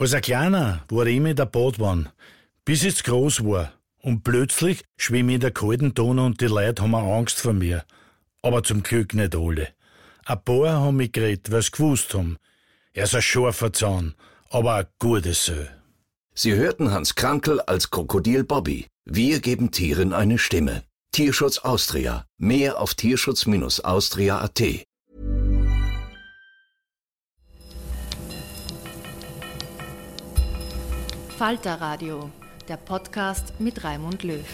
Als 0.00 0.14
ein 0.14 0.22
Kleiner 0.22 0.82
war 0.88 1.04
ich 1.04 1.18
immer 1.18 1.28
in 1.28 1.36
der 1.36 1.44
Badwanne, 1.44 2.10
bis 2.64 2.84
ich 2.84 3.04
groß 3.04 3.44
war. 3.44 3.74
Und 3.98 4.24
plötzlich 4.24 4.82
schwimme 4.96 5.32
ich 5.32 5.34
in 5.34 5.40
der 5.42 5.50
kalten 5.50 5.92
Donau 5.92 6.24
und 6.24 6.40
die 6.40 6.46
Leute 6.46 6.82
haben 6.82 6.94
Angst 6.94 7.38
vor 7.38 7.52
mir. 7.52 7.84
Aber 8.40 8.62
zum 8.62 8.82
Glück 8.82 9.12
nicht 9.12 9.36
alle. 9.36 9.68
Ein 10.24 10.42
paar 10.42 10.80
haben 10.80 10.96
mich 10.96 11.12
geredet, 11.12 11.52
weil 11.52 11.60
sie 11.60 11.72
gewusst 11.72 12.14
haben. 12.14 12.38
Er 12.94 13.04
ist 13.04 13.14
ein 13.14 13.20
scharfer 13.20 13.74
Zahn, 13.74 14.14
aber 14.48 14.76
ein 14.76 14.86
gutes 14.98 15.44
Sö. 15.44 15.66
Sie 16.32 16.54
hörten 16.54 16.92
Hans 16.92 17.14
Krankel 17.14 17.60
als 17.60 17.90
Krokodil 17.90 18.44
Bobby. 18.44 18.86
Wir 19.04 19.40
geben 19.40 19.70
Tieren 19.70 20.14
eine 20.14 20.38
Stimme. 20.38 20.82
Tierschutz 21.12 21.58
Austria. 21.58 22.24
Mehr 22.38 22.80
auf 22.80 22.94
tierschutz-austria.at. 22.94 24.86
Falter 31.40 31.80
Radio, 31.80 32.28
der 32.68 32.76
Podcast 32.76 33.54
mit 33.58 33.82
Raimund 33.82 34.24
Löw. 34.24 34.44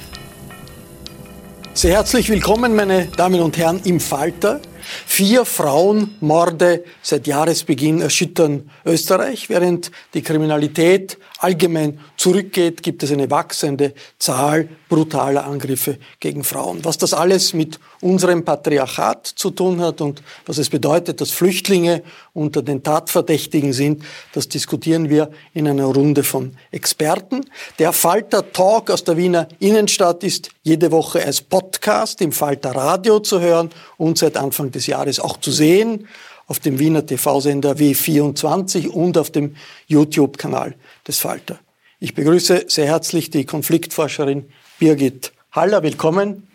Sehr 1.75 1.95
herzlich 1.95 2.29
willkommen, 2.29 2.77
meine 2.77 3.07
Damen 3.07 3.41
und 3.41 3.59
Herren, 3.59 3.81
im 3.83 3.99
Falter. 3.99 4.61
Vier 5.07 5.45
Frauenmorde 5.45 6.85
seit 7.03 7.27
Jahresbeginn 7.27 8.01
erschüttern 8.01 8.71
Österreich. 8.85 9.49
Während 9.49 9.91
die 10.15 10.23
Kriminalität 10.23 11.19
allgemein 11.39 12.01
zurückgeht, 12.17 12.83
gibt 12.83 13.03
es 13.03 13.13
eine 13.13 13.31
wachsende 13.31 13.95
Zahl 14.19 14.69
brutaler 14.89 15.45
Angriffe 15.45 15.99
gegen 16.21 16.45
Frauen. 16.45 16.85
Was 16.85 16.99
das 16.99 17.13
alles 17.13 17.53
mit 17.53 17.79
unserem 18.01 18.45
Patriarchat 18.45 19.27
zu 19.27 19.51
tun 19.51 19.81
hat 19.81 20.01
und 20.01 20.23
was 20.47 20.59
es 20.59 20.71
bedeutet, 20.71 21.21
dass 21.21 21.31
Flüchtlinge 21.31 22.03
unter 22.33 22.63
den 22.63 22.83
Tatverdächtigen 22.83 23.73
sind, 23.73 24.03
das 24.33 24.49
diskutieren 24.49 25.11
wir 25.11 25.31
in 25.55 25.67
einer 25.69 25.87
Runde 25.87 26.23
von 26.23 26.57
Experten. 26.71 27.45
Der 27.79 27.93
Falter 27.93 28.53
Talk 28.53 28.91
aus 28.91 29.05
der 29.05 29.17
Wiener 29.17 29.49
Innenstadt 29.59 30.23
ist 30.25 30.51
jede 30.63 30.91
Woche 30.91 31.25
als 31.25 31.41
Podcast 31.41 32.21
im 32.21 32.33
Falter 32.33 32.75
Radio 32.75 33.21
zu 33.21 33.41
hören 33.41 33.71
und 33.97 34.19
seit 34.19 34.37
Anfang 34.37 34.71
des 34.77 34.87
Jahres 34.87 35.19
auch 35.19 35.39
zu 35.39 35.51
sehen 35.51 36.07
auf 36.47 36.61
dem 36.61 36.79
Wiener 36.79 37.05
TV-Sender 37.05 37.73
W24 37.73 38.89
und 38.89 39.19
auf 39.19 39.31
dem 39.31 39.57
YouTube-Kanal 39.89 40.75
des 41.07 41.19
Falter. 41.19 41.59
Ich 41.99 42.15
begrüße 42.15 42.67
sehr 42.69 42.87
herzlich 42.87 43.31
die 43.31 43.45
Konfliktforscherin 43.45 44.49
Birgit 44.79 45.33
Haller. 45.51 45.83
Willkommen. 45.83 46.47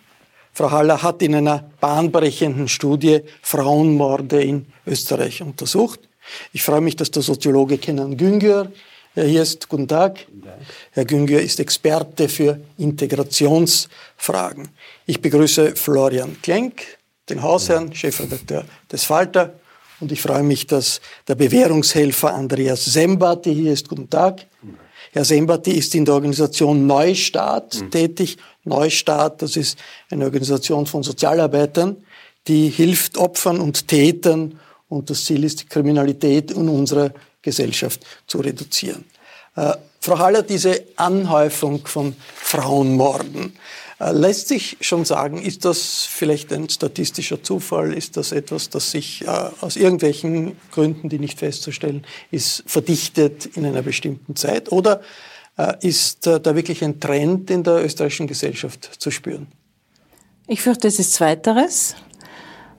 Frau 0.54 0.72
Haller 0.72 1.02
hat 1.02 1.22
in 1.22 1.36
einer 1.36 1.72
bahnbrechenden 1.80 2.68
Studie 2.68 3.22
Frauenmorde 3.42 4.44
in 4.44 4.68
Österreich 4.86 5.42
untersucht. 5.42 6.00
Ich 6.54 6.62
freue 6.62 6.82
mich, 6.82 6.96
dass 6.96 7.12
der 7.12 7.24
Soziologe 7.24 7.78
Kenan 7.78 8.16
Güngör 8.16 8.72
hier 9.16 9.42
ist. 9.42 9.68
Guten 9.68 9.88
Tag. 9.88 10.26
Guten 10.28 10.44
Tag. 10.44 10.60
Herr 10.92 11.06
Güngör 11.06 11.42
ist 11.42 11.60
Experte 11.60 12.30
für 12.30 12.62
Integrationsfragen. 12.78 14.70
Ich 15.06 15.22
begrüße 15.22 15.76
Florian 15.76 16.38
Klenk, 16.42 16.84
den 17.30 17.42
Hausherrn, 17.42 17.94
Chefredakteur 17.94 18.66
des 18.92 19.04
Falter. 19.04 19.54
Und 20.00 20.12
ich 20.12 20.22
freue 20.22 20.44
mich, 20.44 20.68
dass 20.68 21.00
der 21.28 21.36
Bewährungshelfer 21.36 22.34
Andreas 22.34 22.86
Sembati 22.86 23.54
hier 23.54 23.74
ist. 23.74 23.88
Guten 23.88 24.10
Tag. 24.10 24.48
Herr 25.14 25.26
Sembati 25.26 25.72
ist 25.72 25.94
in 25.94 26.06
der 26.06 26.16
Organisation 26.16 26.88
Neustart 26.88 27.82
mhm. 27.82 27.92
tätig. 27.92 28.38
Neustart, 28.64 29.42
das 29.42 29.56
ist 29.56 29.78
eine 30.10 30.26
Organisation 30.26 30.86
von 30.86 31.04
Sozialarbeitern, 31.04 31.98
die 32.48 32.70
hilft 32.70 33.18
Opfern 33.18 33.60
und 33.60 33.88
Tätern 33.88 34.60
und 34.88 35.10
das 35.10 35.26
Ziel 35.26 35.44
ist, 35.44 35.62
die 35.62 35.66
Kriminalität 35.66 36.52
in 36.52 36.70
unserer 36.70 37.12
Gesellschaft 37.42 38.06
zu 38.28 38.40
reduzieren. 38.40 39.06
Äh, 39.56 39.74
Frau 40.00 40.18
Haller, 40.18 40.44
diese 40.44 40.84
Anhäufung 40.96 41.86
von 41.86 42.16
Frauenmorden, 42.36 43.54
lässt 44.10 44.48
sich 44.48 44.78
schon 44.82 45.06
sagen, 45.06 45.42
ist 45.42 45.66
das 45.66 46.06
vielleicht 46.06 46.52
ein 46.52 46.70
statistischer 46.70 47.44
Zufall? 47.44 47.94
Ist 47.94 48.18
das 48.18 48.32
etwas, 48.32 48.70
das 48.70 48.92
sich 48.92 49.26
äh, 49.28 49.28
aus 49.62 49.76
irgendwelchen 49.76 50.58
Gründen, 50.72 51.10
die 51.10 51.20
nicht 51.20 51.40
festzustellen 51.40 52.04
ist, 52.32 52.64
verdichtet 52.66 53.46
in 53.46 53.66
einer 53.66 53.84
bestimmten 53.84 54.36
Zeit? 54.36 54.72
Oder 54.72 55.02
äh, 55.58 55.74
ist 55.82 56.26
da 56.26 56.56
wirklich 56.56 56.84
ein 56.84 57.00
Trend 57.00 57.52
in 57.52 57.64
der 57.64 57.84
österreichischen 57.86 58.28
Gesellschaft 58.28 58.90
zu 58.98 59.12
spüren? 59.12 59.48
Ich 60.48 60.62
fürchte, 60.62 60.88
es 60.88 61.00
ist 61.00 61.14
Zweiteres, 61.14 61.96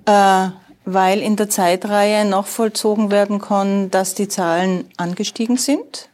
weil 0.04 1.20
in 1.20 1.36
der 1.36 1.48
Zeitreihe 1.48 2.24
nachvollzogen 2.24 3.10
werden 3.10 3.40
kann, 3.40 3.90
dass 3.90 4.14
die 4.14 4.28
Zahlen 4.28 4.90
angestiegen 4.96 5.56
sind. 5.56 6.10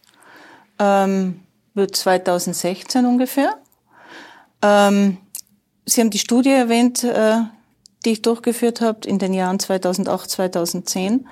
Ähm, 0.79 1.41
2016 1.75 3.07
ungefähr. 3.07 3.57
Ähm, 4.63 5.19
Sie 5.85 6.01
haben 6.03 6.11
die 6.11 6.19
Studie 6.19 6.51
erwähnt, 6.51 7.03
äh, 7.03 7.39
die 8.05 8.13
ich 8.13 8.23
durchgeführt 8.23 8.81
habe 8.81 9.09
in 9.09 9.19
den 9.19 9.33
Jahren 9.33 9.59
2008, 9.59 10.31
2010. 10.31 11.27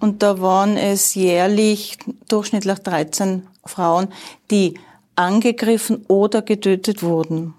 Und 0.00 0.22
da 0.22 0.40
waren 0.40 0.76
es 0.76 1.14
jährlich 1.14 1.98
durchschnittlich 2.28 2.78
13 2.78 3.46
Frauen, 3.64 4.08
die 4.50 4.74
angegriffen 5.14 6.04
oder 6.08 6.42
getötet 6.42 7.02
wurden. 7.02 7.54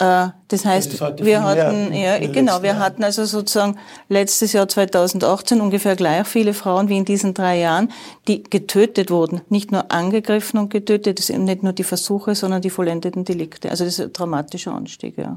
Äh, 0.00 0.28
das 0.48 0.64
heißt, 0.64 0.98
das 1.00 1.18
wir 1.18 1.42
hatten, 1.42 1.92
ja, 1.92 2.18
genau, 2.18 2.62
wir 2.62 2.78
hatten 2.78 3.04
also 3.04 3.26
sozusagen 3.26 3.78
letztes 4.08 4.54
Jahr 4.54 4.66
2018 4.66 5.60
ungefähr 5.60 5.94
gleich 5.94 6.26
viele 6.26 6.54
Frauen 6.54 6.88
wie 6.88 6.96
in 6.96 7.04
diesen 7.04 7.34
drei 7.34 7.58
Jahren, 7.58 7.92
die 8.26 8.42
getötet 8.42 9.10
wurden. 9.10 9.42
Nicht 9.50 9.70
nur 9.72 9.92
angegriffen 9.92 10.58
und 10.58 10.70
getötet, 10.70 11.18
das 11.18 11.26
sind 11.26 11.44
nicht 11.44 11.62
nur 11.62 11.74
die 11.74 11.84
Versuche, 11.84 12.34
sondern 12.34 12.62
die 12.62 12.70
vollendeten 12.70 13.26
Delikte. 13.26 13.70
Also 13.70 13.84
das 13.84 13.98
ist 13.98 14.00
ein 14.00 14.12
dramatischer 14.12 14.74
Anstieg, 14.74 15.18
ja. 15.18 15.36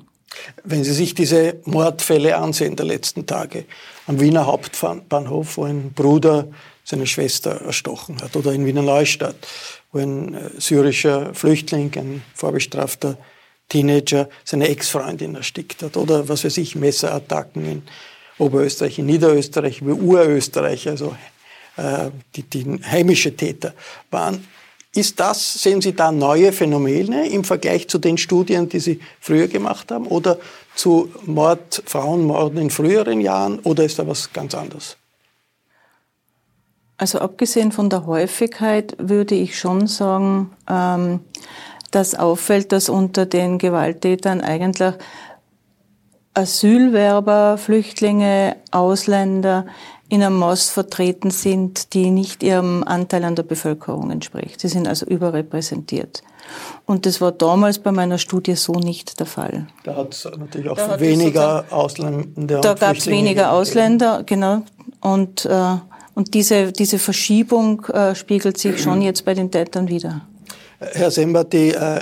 Wenn 0.64 0.84
Sie 0.84 0.94
sich 0.94 1.14
diese 1.14 1.58
Mordfälle 1.66 2.38
ansehen 2.38 2.76
der 2.76 2.86
letzten 2.86 3.28
Tage, 3.28 3.66
am 4.08 4.20
Wiener 4.20 4.48
Hauptbahnhof, 4.48 5.58
wo 5.58 5.66
ein 5.66 5.92
Bruder 5.94 6.48
seine 6.86 7.06
Schwester 7.06 7.62
erstochen 7.62 8.20
hat, 8.22 8.36
oder 8.36 8.54
in 8.54 8.66
Wiener 8.66 8.82
Neustadt, 8.82 9.36
wo 9.92 10.00
ein 10.00 10.34
äh, 10.34 10.50
syrischer 10.58 11.36
Flüchtling, 11.36 11.92
ein 11.98 12.24
vorbestrafter 12.34 13.18
Teenager 13.70 14.30
seine 14.44 14.70
Ex-Freundin 14.70 15.36
erstickt 15.36 15.82
hat 15.82 15.98
oder 15.98 16.28
was 16.30 16.44
weiß 16.44 16.58
ich, 16.58 16.76
Messerattacken 16.76 17.66
in 17.66 17.84
Oberösterreich, 18.38 19.00
in 19.00 19.06
Niederösterreich, 19.06 19.86
wie 19.86 19.92
Urösterreich, 19.92 20.88
also 20.88 21.16
äh, 21.78 22.10
die, 22.36 22.44
die 22.44 22.80
heimische 22.84 23.36
Täter 23.36 23.74
waren. 24.12 24.48
Ist 24.96 25.20
das, 25.20 25.62
sehen 25.62 25.82
Sie 25.82 25.94
da 25.96 26.12
neue 26.12 26.52
Phänomene 26.52 27.28
im 27.30 27.44
Vergleich 27.44 27.88
zu 27.88 27.98
den 27.98 28.18
Studien, 28.18 28.70
die 28.70 28.80
Sie 28.80 29.00
früher 29.20 29.48
gemacht 29.48 29.92
haben 29.92 30.06
oder 30.06 30.38
zu 30.76 31.12
Mord, 31.26 31.82
Frauenmorden 31.86 32.60
in 32.60 32.70
früheren 32.70 33.20
Jahren 33.20 33.60
oder 33.60 33.84
ist 33.86 33.98
da 33.98 34.08
was 34.08 34.32
ganz 34.32 34.54
anderes? 34.54 34.98
Also 36.98 37.20
abgesehen 37.20 37.72
von 37.72 37.90
der 37.90 38.06
Häufigkeit 38.06 38.96
würde 39.00 39.34
ich 39.34 39.58
schon 39.58 39.88
sagen, 39.88 40.52
ähm, 40.70 41.22
dass 41.96 42.16
auffällt, 42.16 42.72
dass 42.72 42.90
unter 42.90 43.26
den 43.26 43.58
Gewalttätern 43.58 44.42
eigentlich 44.42 44.94
Asylwerber, 46.34 47.58
Flüchtlinge, 47.58 48.56
Ausländer 48.72 49.66
in 50.10 50.22
einem 50.22 50.38
Maß 50.38 50.70
vertreten 50.70 51.32
sind, 51.32 51.94
die 51.94 52.10
nicht 52.12 52.44
ihrem 52.44 52.84
Anteil 52.84 53.24
an 53.24 53.36
der 53.36 53.44
Bevölkerung 53.44 54.12
entspricht. 54.12 54.60
Sie 54.60 54.68
sind 54.68 54.88
also 54.88 55.06
überrepräsentiert. 55.06 56.24
Und 56.86 57.06
das 57.06 57.22
war 57.22 57.32
damals 57.32 57.80
bei 57.80 57.92
meiner 57.92 58.18
Studie 58.18 58.56
so 58.56 58.74
nicht 58.74 59.20
der 59.20 59.26
Fall. 59.26 59.68
Da 59.84 59.96
hat 59.96 60.14
es 60.14 60.26
natürlich 60.26 60.70
auch 60.70 60.76
da 60.76 61.00
weniger 61.00 61.66
Ausländer. 61.72 62.62
Da 62.62 62.74
gab 62.74 62.98
es 62.98 63.08
weniger 63.08 63.52
Ausländer, 63.54 64.24
genau. 64.24 64.64
Und, 65.02 65.46
äh, 65.46 65.78
und 66.16 66.34
diese, 66.34 66.72
diese 66.72 67.00
Verschiebung 67.00 67.86
äh, 67.86 68.14
spiegelt 68.14 68.58
sich 68.58 68.82
schon 68.82 69.02
jetzt 69.02 69.26
bei 69.26 69.34
den 69.34 69.50
Tätern 69.52 69.88
wieder. 69.88 70.22
Herr 70.94 71.12
Sember, 71.12 71.44
die, 71.44 71.70
äh, 71.72 72.02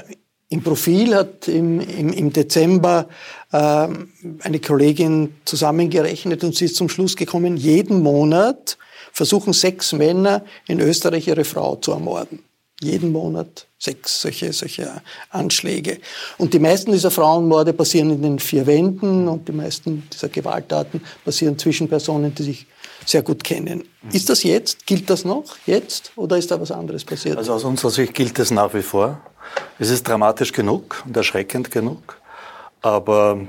im 0.51 0.61
Profil 0.61 1.15
hat 1.15 1.47
im, 1.47 1.79
im, 1.79 2.11
im 2.11 2.33
Dezember 2.33 3.07
äh, 3.53 3.57
eine 3.57 4.59
Kollegin 4.59 5.35
zusammengerechnet 5.45 6.43
und 6.43 6.55
sie 6.55 6.65
ist 6.65 6.75
zum 6.75 6.89
Schluss 6.89 7.15
gekommen, 7.15 7.55
jeden 7.55 8.01
Monat 8.03 8.77
versuchen 9.13 9.53
sechs 9.53 9.93
Männer 9.93 10.43
in 10.67 10.81
Österreich 10.81 11.27
ihre 11.27 11.45
Frau 11.45 11.77
zu 11.77 11.91
ermorden. 11.91 12.43
Jeden 12.81 13.11
Monat 13.11 13.67
sechs 13.77 14.21
solche, 14.21 14.51
solche 14.51 15.01
Anschläge. 15.29 15.99
Und 16.37 16.53
die 16.53 16.59
meisten 16.59 16.91
dieser 16.91 17.11
Frauenmorde 17.11 17.73
passieren 17.73 18.09
in 18.09 18.21
den 18.21 18.39
vier 18.39 18.67
Wänden 18.67 19.27
und 19.27 19.47
die 19.47 19.53
meisten 19.53 20.03
dieser 20.11 20.29
Gewalttaten 20.29 21.01
passieren 21.23 21.57
zwischen 21.57 21.87
Personen, 21.87 22.35
die 22.35 22.43
sich 22.43 22.67
sehr 23.05 23.21
gut 23.21 23.43
kennen. 23.43 23.83
Ist 24.11 24.29
das 24.29 24.43
jetzt? 24.43 24.85
Gilt 24.85 25.09
das 25.09 25.25
noch 25.25 25.57
jetzt? 25.65 26.11
Oder 26.15 26.37
ist 26.37 26.51
da 26.51 26.59
was 26.59 26.71
anderes 26.71 27.03
passiert? 27.03 27.37
Also 27.37 27.53
aus 27.53 27.63
unserer 27.63 27.91
Sicht 27.91 28.13
gilt 28.13 28.37
es 28.39 28.51
nach 28.51 28.73
wie 28.73 28.81
vor. 28.81 29.19
Es 29.79 29.89
ist 29.89 30.07
dramatisch 30.07 30.51
genug 30.51 31.03
und 31.05 31.15
erschreckend 31.15 31.71
genug. 31.71 32.17
Aber 32.81 33.39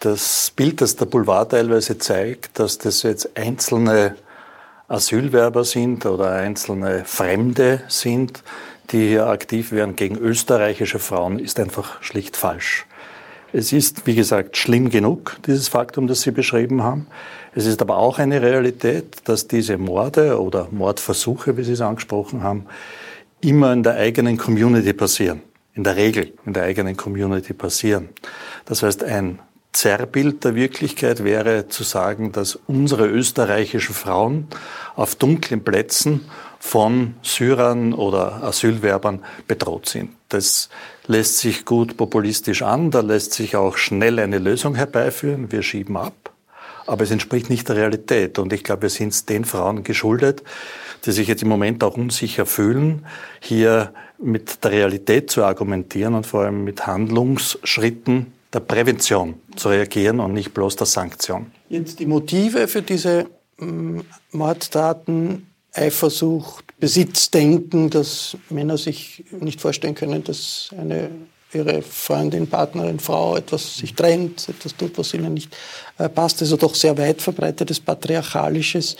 das 0.00 0.52
Bild, 0.54 0.80
das 0.80 0.96
der 0.96 1.06
Boulevard 1.06 1.50
teilweise 1.50 1.98
zeigt, 1.98 2.58
dass 2.58 2.78
das 2.78 3.02
jetzt 3.02 3.36
einzelne 3.36 4.16
Asylwerber 4.88 5.64
sind 5.64 6.04
oder 6.04 6.32
einzelne 6.32 7.04
Fremde 7.04 7.82
sind, 7.88 8.42
die 8.90 9.08
hier 9.08 9.28
aktiv 9.28 9.72
werden 9.72 9.96
gegen 9.96 10.18
österreichische 10.18 10.98
Frauen, 10.98 11.38
ist 11.38 11.58
einfach 11.58 12.02
schlicht 12.02 12.36
falsch. 12.36 12.84
Es 13.54 13.72
ist, 13.72 14.06
wie 14.06 14.14
gesagt, 14.14 14.56
schlimm 14.56 14.88
genug, 14.88 15.36
dieses 15.46 15.68
Faktum, 15.68 16.06
das 16.06 16.22
Sie 16.22 16.30
beschrieben 16.30 16.82
haben. 16.82 17.06
Es 17.54 17.66
ist 17.66 17.82
aber 17.82 17.98
auch 17.98 18.18
eine 18.18 18.40
Realität, 18.40 19.16
dass 19.24 19.46
diese 19.46 19.76
Morde 19.76 20.40
oder 20.40 20.68
Mordversuche, 20.70 21.58
wie 21.58 21.64
Sie 21.64 21.72
es 21.72 21.82
angesprochen 21.82 22.42
haben, 22.42 22.64
immer 23.42 23.74
in 23.74 23.82
der 23.82 23.96
eigenen 23.96 24.38
Community 24.38 24.94
passieren. 24.94 25.42
In 25.74 25.84
der 25.84 25.96
Regel 25.96 26.32
in 26.46 26.54
der 26.54 26.64
eigenen 26.64 26.96
Community 26.96 27.52
passieren. 27.52 28.08
Das 28.64 28.82
heißt, 28.82 29.04
ein 29.04 29.38
Zerrbild 29.72 30.44
der 30.44 30.54
Wirklichkeit 30.54 31.24
wäre 31.24 31.68
zu 31.68 31.82
sagen, 31.82 32.32
dass 32.32 32.58
unsere 32.66 33.06
österreichischen 33.06 33.94
Frauen 33.94 34.48
auf 34.96 35.14
dunklen 35.14 35.62
Plätzen 35.62 36.22
von 36.58 37.14
Syrern 37.22 37.92
oder 37.92 38.42
Asylwerbern 38.42 39.22
bedroht 39.46 39.88
sind. 39.88 40.10
Das 40.32 40.68
lässt 41.06 41.38
sich 41.38 41.64
gut 41.64 41.96
populistisch 41.96 42.62
an, 42.62 42.90
da 42.90 43.00
lässt 43.00 43.34
sich 43.34 43.56
auch 43.56 43.76
schnell 43.76 44.18
eine 44.18 44.38
Lösung 44.38 44.74
herbeiführen. 44.74 45.52
Wir 45.52 45.62
schieben 45.62 45.96
ab. 45.96 46.32
Aber 46.86 47.04
es 47.04 47.10
entspricht 47.10 47.50
nicht 47.50 47.68
der 47.68 47.76
Realität. 47.76 48.38
Und 48.38 48.52
ich 48.52 48.64
glaube, 48.64 48.82
wir 48.82 48.90
sind 48.90 49.12
es 49.12 49.26
den 49.26 49.44
Frauen 49.44 49.84
geschuldet, 49.84 50.42
die 51.04 51.12
sich 51.12 51.28
jetzt 51.28 51.42
im 51.42 51.48
Moment 51.48 51.84
auch 51.84 51.96
unsicher 51.96 52.46
fühlen, 52.46 53.06
hier 53.40 53.92
mit 54.18 54.64
der 54.64 54.70
Realität 54.70 55.30
zu 55.30 55.44
argumentieren 55.44 56.14
und 56.14 56.26
vor 56.26 56.42
allem 56.42 56.64
mit 56.64 56.86
Handlungsschritten 56.86 58.32
der 58.52 58.60
Prävention 58.60 59.34
zu 59.56 59.68
reagieren 59.68 60.20
und 60.20 60.32
nicht 60.32 60.54
bloß 60.54 60.76
der 60.76 60.86
Sanktion. 60.86 61.52
Jetzt 61.68 61.98
die 61.98 62.06
Motive 62.06 62.68
für 62.68 62.82
diese 62.82 63.26
mm, 63.58 64.00
Mordtaten, 64.32 65.46
Eifersucht, 65.72 66.64
Besitzdenken, 66.82 67.90
dass 67.90 68.36
Männer 68.50 68.76
sich 68.76 69.22
nicht 69.38 69.60
vorstellen 69.60 69.94
können, 69.94 70.24
dass 70.24 70.70
eine 70.76 71.10
ihre 71.54 71.80
Freundin, 71.80 72.48
Partnerin, 72.48 72.98
Frau 72.98 73.36
etwas 73.36 73.76
sich 73.76 73.94
trennt, 73.94 74.48
etwas 74.48 74.76
tut, 74.76 74.98
was 74.98 75.14
ihnen 75.14 75.34
nicht 75.34 75.56
äh, 75.98 76.08
passt. 76.08 76.42
Also 76.42 76.56
doch 76.56 76.74
sehr 76.74 76.98
weit 76.98 77.22
verbreitetes 77.22 77.78
patriarchalisches 77.78 78.96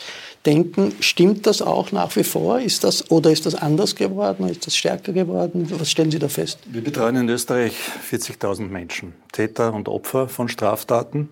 Denken. 0.46 0.93
Stimmt 1.00 1.44
das 1.46 1.61
auch 1.61 1.90
nach 1.90 2.14
wie 2.14 2.23
vor? 2.23 2.61
Ist 2.61 2.84
das, 2.84 3.11
oder 3.11 3.32
ist 3.32 3.46
das 3.46 3.56
anders 3.56 3.96
geworden? 3.96 4.49
Ist 4.49 4.64
das 4.64 4.76
stärker 4.76 5.12
geworden? 5.12 5.67
Was 5.70 5.90
stellen 5.90 6.12
Sie 6.12 6.20
da 6.20 6.29
fest? 6.29 6.61
Wir 6.67 6.84
betreuen 6.84 7.17
in 7.17 7.29
Österreich 7.29 7.75
40.000 8.08 8.69
Menschen, 8.69 9.14
Täter 9.32 9.73
und 9.73 9.88
Opfer 9.88 10.29
von 10.29 10.49
Straftaten. 10.49 11.31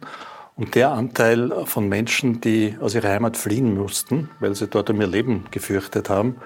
Und 0.60 0.74
der 0.74 0.90
Anteil 0.90 1.64
von 1.64 1.88
Menschen, 1.88 2.42
die 2.42 2.76
aus 2.82 2.94
ihrer 2.94 3.08
Heimat 3.08 3.38
fliehen 3.38 3.78
mussten, 3.78 4.28
weil 4.40 4.54
sie 4.54 4.68
dort 4.68 4.90
um 4.90 5.00
ihr 5.00 5.06
Leben 5.06 5.46
gefürchtet 5.50 6.10
haben, 6.10 6.36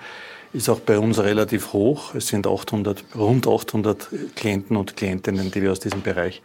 ist 0.53 0.69
auch 0.69 0.79
bei 0.79 1.01
uns 1.01 1.19
relativ 1.19 1.73
hoch. 1.73 2.15
Es 2.15 2.29
sind 2.29 2.47
800, 2.47 3.05
rund 3.17 3.49
800 3.49 4.09
Klienten 4.37 4.77
und 4.77 4.97
Klientinnen, 4.97 5.51
die 5.51 5.63
wir 5.63 5.73
aus 5.73 5.81
diesem 5.81 6.03
Bereich 6.03 6.43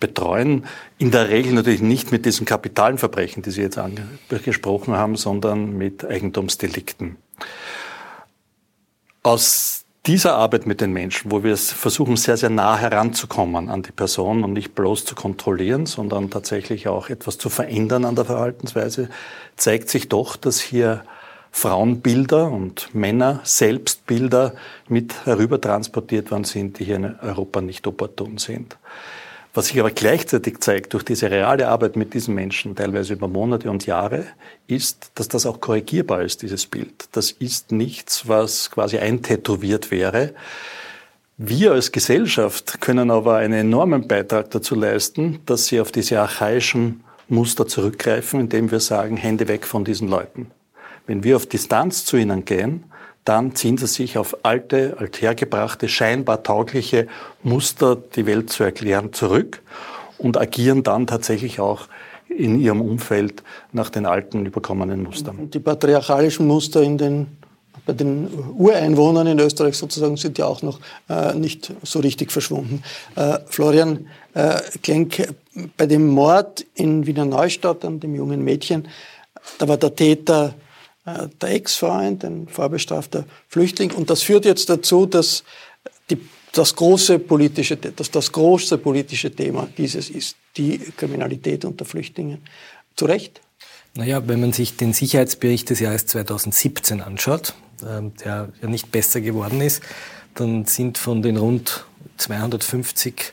betreuen. 0.00 0.64
In 0.96 1.10
der 1.10 1.28
Regel 1.28 1.52
natürlich 1.52 1.82
nicht 1.82 2.12
mit 2.12 2.24
diesen 2.24 2.46
kapitalen 2.46 2.96
Verbrechen, 2.96 3.42
die 3.42 3.50
Sie 3.50 3.60
jetzt 3.60 3.76
angesprochen 3.76 4.94
haben, 4.94 5.16
sondern 5.16 5.76
mit 5.76 6.02
Eigentumsdelikten. 6.02 7.18
Aus 9.22 9.84
dieser 10.06 10.36
Arbeit 10.36 10.66
mit 10.66 10.80
den 10.80 10.92
Menschen, 10.92 11.32
wo 11.32 11.42
wir 11.42 11.52
es 11.52 11.72
versuchen, 11.72 12.16
sehr, 12.16 12.36
sehr 12.36 12.50
nah 12.50 12.78
heranzukommen 12.78 13.68
an 13.68 13.82
die 13.82 13.92
Person 13.92 14.44
und 14.44 14.52
nicht 14.52 14.74
bloß 14.74 15.04
zu 15.04 15.14
kontrollieren, 15.14 15.86
sondern 15.86 16.30
tatsächlich 16.30 16.86
auch 16.86 17.08
etwas 17.10 17.38
zu 17.38 17.48
verändern 17.48 18.04
an 18.04 18.14
der 18.14 18.24
Verhaltensweise, 18.24 19.08
zeigt 19.56 19.88
sich 19.88 20.08
doch, 20.08 20.36
dass 20.36 20.60
hier 20.60 21.02
Frauenbilder 21.50 22.50
und 22.50 22.94
Männer 22.94 23.40
Selbstbilder 23.42 24.54
mit 24.88 25.26
herübertransportiert 25.26 26.30
worden 26.30 26.44
sind, 26.44 26.78
die 26.78 26.84
hier 26.84 26.96
in 26.96 27.18
Europa 27.20 27.60
nicht 27.60 27.86
opportun 27.86 28.38
sind. 28.38 28.76
Was 29.56 29.68
sich 29.68 29.80
aber 29.80 29.90
gleichzeitig 29.90 30.60
zeigt 30.60 30.92
durch 30.92 31.02
diese 31.02 31.30
reale 31.30 31.68
Arbeit 31.68 31.96
mit 31.96 32.12
diesen 32.12 32.34
Menschen, 32.34 32.76
teilweise 32.76 33.14
über 33.14 33.26
Monate 33.26 33.70
und 33.70 33.86
Jahre, 33.86 34.26
ist, 34.66 35.12
dass 35.14 35.28
das 35.28 35.46
auch 35.46 35.62
korrigierbar 35.62 36.20
ist, 36.20 36.42
dieses 36.42 36.66
Bild. 36.66 37.08
Das 37.12 37.30
ist 37.30 37.72
nichts, 37.72 38.28
was 38.28 38.70
quasi 38.70 38.98
eintätowiert 38.98 39.90
wäre. 39.90 40.34
Wir 41.38 41.72
als 41.72 41.90
Gesellschaft 41.90 42.82
können 42.82 43.10
aber 43.10 43.36
einen 43.36 43.54
enormen 43.54 44.06
Beitrag 44.06 44.50
dazu 44.50 44.74
leisten, 44.74 45.38
dass 45.46 45.68
sie 45.68 45.80
auf 45.80 45.90
diese 45.90 46.20
archaischen 46.20 47.02
Muster 47.28 47.66
zurückgreifen, 47.66 48.40
indem 48.40 48.70
wir 48.70 48.80
sagen, 48.80 49.16
Hände 49.16 49.48
weg 49.48 49.66
von 49.66 49.86
diesen 49.86 50.08
Leuten. 50.08 50.50
Wenn 51.06 51.24
wir 51.24 51.34
auf 51.34 51.46
Distanz 51.46 52.04
zu 52.04 52.18
ihnen 52.18 52.44
gehen, 52.44 52.84
dann 53.26 53.54
ziehen 53.56 53.76
sie 53.76 53.88
sich 53.88 54.18
auf 54.18 54.38
alte, 54.44 54.96
althergebrachte, 54.98 55.88
scheinbar 55.88 56.42
taugliche 56.42 57.08
Muster, 57.42 57.96
die 57.96 58.24
Welt 58.24 58.50
zu 58.50 58.62
erklären, 58.62 59.12
zurück 59.12 59.62
und 60.16 60.38
agieren 60.38 60.82
dann 60.84 61.06
tatsächlich 61.06 61.60
auch 61.60 61.88
in 62.28 62.60
ihrem 62.60 62.80
Umfeld 62.80 63.42
nach 63.72 63.90
den 63.90 64.06
alten 64.06 64.46
überkommenen 64.46 65.02
Mustern. 65.02 65.50
Die 65.50 65.58
patriarchalischen 65.58 66.46
Muster 66.46 66.82
in 66.82 66.98
den, 66.98 67.26
bei 67.84 67.94
den 67.94 68.28
Ureinwohnern 68.56 69.26
in 69.26 69.38
Österreich 69.40 69.76
sozusagen 69.76 70.16
sind 70.16 70.38
ja 70.38 70.46
auch 70.46 70.62
noch 70.62 70.78
äh, 71.08 71.34
nicht 71.34 71.72
so 71.82 71.98
richtig 71.98 72.30
verschwunden. 72.30 72.82
Äh, 73.16 73.38
Florian 73.46 74.06
äh, 74.34 74.60
Klenk, 74.82 75.34
bei 75.76 75.86
dem 75.86 76.06
Mord 76.08 76.64
in 76.74 77.06
Wiener 77.06 77.24
Neustadt 77.24 77.84
an 77.84 77.98
dem 77.98 78.14
jungen 78.14 78.44
Mädchen, 78.44 78.86
da 79.58 79.66
war 79.66 79.78
der 79.78 79.94
Täter 79.96 80.54
der 81.06 81.50
Ex-Freund, 81.50 82.24
ein 82.24 82.48
vorbestrafter 82.48 83.24
Flüchtling. 83.48 83.92
Und 83.92 84.10
das 84.10 84.22
führt 84.22 84.44
jetzt 84.44 84.68
dazu, 84.68 85.06
dass 85.06 85.44
die, 86.10 86.18
das, 86.52 86.74
große 86.74 87.18
politische, 87.20 87.76
dass 87.76 88.10
das 88.10 88.32
große 88.32 88.78
politische 88.78 89.30
Thema 89.30 89.68
dieses 89.78 90.10
ist, 90.10 90.36
die 90.56 90.78
Kriminalität 90.96 91.64
unter 91.64 91.84
Flüchtlingen. 91.84 92.38
Zu 92.96 93.04
Recht? 93.04 93.40
Naja, 93.94 94.26
wenn 94.26 94.40
man 94.40 94.52
sich 94.52 94.76
den 94.76 94.92
Sicherheitsbericht 94.92 95.70
des 95.70 95.80
Jahres 95.80 96.06
2017 96.06 97.00
anschaut, 97.00 97.54
ähm, 97.86 98.12
der 98.24 98.48
ja 98.60 98.68
nicht 98.68 98.90
besser 98.90 99.20
geworden 99.20 99.60
ist, 99.60 99.82
dann 100.34 100.64
sind 100.66 100.98
von 100.98 101.22
den 101.22 101.36
rund 101.36 101.86
250 102.18 103.32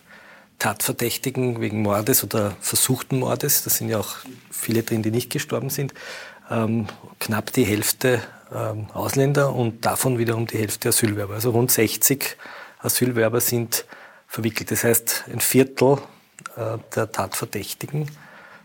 Tatverdächtigen 0.59 1.59
wegen 1.59 1.81
Mordes 1.81 2.23
oder 2.23 2.55
versuchten 2.61 3.19
Mordes, 3.19 3.63
da 3.63 3.69
sind 3.69 3.89
ja 3.89 3.99
auch 3.99 4.15
viele 4.49 4.83
drin, 4.83 5.03
die 5.03 5.11
nicht 5.11 5.29
gestorben 5.29 5.69
sind, 5.69 5.93
ähm, 6.53 6.87
knapp 7.19 7.51
die 7.53 7.63
Hälfte 7.63 8.21
ähm, 8.53 8.87
Ausländer 8.93 9.53
und 9.53 9.85
davon 9.85 10.17
wiederum 10.17 10.45
die 10.47 10.57
Hälfte 10.59 10.89
Asylwerber. 10.89 11.33
Also 11.33 11.51
rund 11.51 11.71
60 11.71 12.37
Asylwerber 12.79 13.41
sind 13.41 13.85
verwickelt. 14.27 14.71
Das 14.71 14.83
heißt, 14.83 15.25
ein 15.31 15.39
Viertel 15.39 15.97
äh, 16.55 16.77
der 16.95 17.11
Tatverdächtigen 17.11 18.09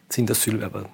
sind 0.09 0.30
Asylwerber. 0.30 0.87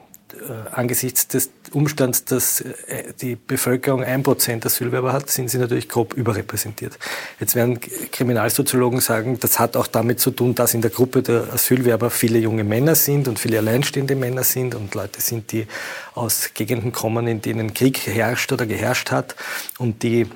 Angesichts 0.72 1.28
des 1.28 1.50
Umstands, 1.72 2.24
dass 2.24 2.60
äh, 2.60 3.12
die 3.20 3.36
Bevölkerung 3.36 4.02
ein 4.02 4.22
Prozent 4.22 4.64
Asylwerber 4.66 5.12
hat, 5.12 5.30
sind 5.30 5.48
sie 5.48 5.58
natürlich 5.58 5.88
grob 5.88 6.14
überrepräsentiert. 6.14 6.98
Jetzt 7.40 7.54
werden 7.54 7.80
Kriminalsoziologen 7.80 9.00
sagen, 9.00 9.38
das 9.40 9.58
hat 9.58 9.76
auch 9.76 9.86
damit 9.86 10.20
zu 10.20 10.30
tun, 10.30 10.54
dass 10.54 10.74
in 10.74 10.82
der 10.82 10.90
Gruppe 10.90 11.22
der 11.22 11.52
Asylwerber 11.52 12.10
viele 12.10 12.38
junge 12.38 12.64
Männer 12.64 12.94
sind 12.94 13.28
und 13.28 13.38
viele 13.38 13.58
alleinstehende 13.58 14.16
Männer 14.16 14.44
sind 14.44 14.74
und 14.74 14.94
Leute 14.94 15.20
sind, 15.20 15.52
die 15.52 15.66
aus 16.14 16.50
Gegenden 16.54 16.92
kommen, 16.92 17.26
in 17.26 17.42
denen 17.42 17.74
Krieg 17.74 18.06
herrscht 18.06 18.52
oder 18.52 18.66
geherrscht 18.66 19.10
hat 19.10 19.34
und 19.78 20.02
die 20.02 20.26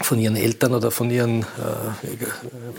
von 0.00 0.18
ihren 0.18 0.36
Eltern 0.36 0.74
oder 0.74 0.90
von, 0.90 1.10
ihren, 1.10 1.42
äh, 1.42 1.44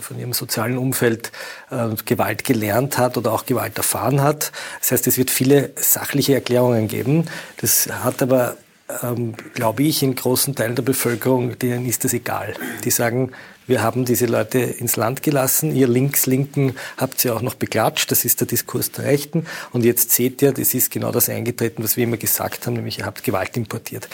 von 0.00 0.18
ihrem 0.18 0.32
sozialen 0.32 0.78
Umfeld 0.78 1.32
äh, 1.70 1.88
Gewalt 2.04 2.44
gelernt 2.44 2.98
hat 2.98 3.16
oder 3.16 3.32
auch 3.32 3.46
Gewalt 3.46 3.76
erfahren 3.76 4.22
hat. 4.22 4.52
Das 4.80 4.92
heißt, 4.92 5.06
es 5.06 5.18
wird 5.18 5.30
viele 5.30 5.70
sachliche 5.76 6.34
Erklärungen 6.34 6.88
geben. 6.88 7.26
Das 7.60 7.88
hat 8.02 8.22
aber, 8.22 8.56
ähm, 9.02 9.34
glaube 9.54 9.82
ich, 9.82 10.02
in 10.02 10.14
großen 10.14 10.54
Teilen 10.54 10.76
der 10.76 10.82
Bevölkerung, 10.82 11.58
denen 11.58 11.86
ist 11.86 12.04
das 12.04 12.14
egal. 12.14 12.54
Die 12.84 12.90
sagen, 12.90 13.32
wir 13.66 13.82
haben 13.82 14.04
diese 14.04 14.26
Leute 14.26 14.58
ins 14.58 14.96
Land 14.96 15.22
gelassen. 15.22 15.76
Ihr 15.76 15.86
Links-Linken 15.86 16.74
habt 16.96 17.20
sie 17.20 17.30
auch 17.30 17.42
noch 17.42 17.54
beklatscht. 17.54 18.10
Das 18.10 18.24
ist 18.24 18.40
der 18.40 18.48
Diskurs 18.48 18.90
der 18.90 19.04
Rechten. 19.04 19.46
Und 19.72 19.84
jetzt 19.84 20.10
seht 20.10 20.42
ihr, 20.42 20.52
das 20.52 20.74
ist 20.74 20.90
genau 20.90 21.12
das 21.12 21.28
eingetreten, 21.28 21.84
was 21.84 21.96
wir 21.96 22.04
immer 22.04 22.16
gesagt 22.16 22.66
haben, 22.66 22.74
nämlich 22.74 22.98
ihr 22.98 23.06
habt 23.06 23.22
Gewalt 23.22 23.56
importiert 23.56 24.08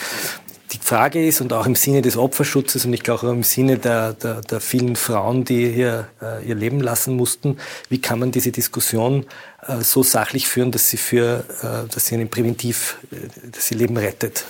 die 0.72 0.78
Frage 0.78 1.26
ist, 1.26 1.40
und 1.40 1.52
auch 1.52 1.66
im 1.66 1.74
Sinne 1.74 2.02
des 2.02 2.16
Opferschutzes 2.16 2.84
und 2.84 2.92
ich 2.92 3.02
glaube 3.02 3.26
auch 3.26 3.32
im 3.32 3.42
Sinne 3.42 3.78
der, 3.78 4.14
der, 4.14 4.40
der 4.40 4.60
vielen 4.60 4.96
Frauen, 4.96 5.44
die 5.44 5.70
hier 5.70 6.08
äh, 6.20 6.46
ihr 6.46 6.54
Leben 6.54 6.80
lassen 6.80 7.14
mussten, 7.14 7.58
wie 7.88 8.00
kann 8.00 8.18
man 8.18 8.32
diese 8.32 8.52
Diskussion 8.52 9.26
äh, 9.66 9.82
so 9.82 10.02
sachlich 10.02 10.48
führen, 10.48 10.72
dass 10.72 10.90
sie 10.90 10.96
für, 10.96 11.44
äh, 11.62 11.92
dass 11.92 12.06
sie 12.06 12.16
einen 12.16 12.28
Präventiv, 12.28 12.98
äh, 13.12 13.50
dass 13.50 13.66
sie 13.66 13.74
Leben 13.74 13.96
rettet. 13.96 14.44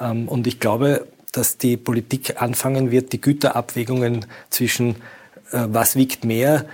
Ähm, 0.00 0.28
und 0.28 0.46
ich 0.46 0.60
glaube, 0.60 1.06
dass 1.32 1.56
die 1.56 1.76
Politik 1.76 2.40
anfangen 2.40 2.90
wird, 2.90 3.12
die 3.12 3.20
Güterabwägungen 3.20 4.26
zwischen 4.50 4.96
äh, 5.52 5.66
was 5.68 5.94
wiegt 5.96 6.24
mehr, 6.24 6.66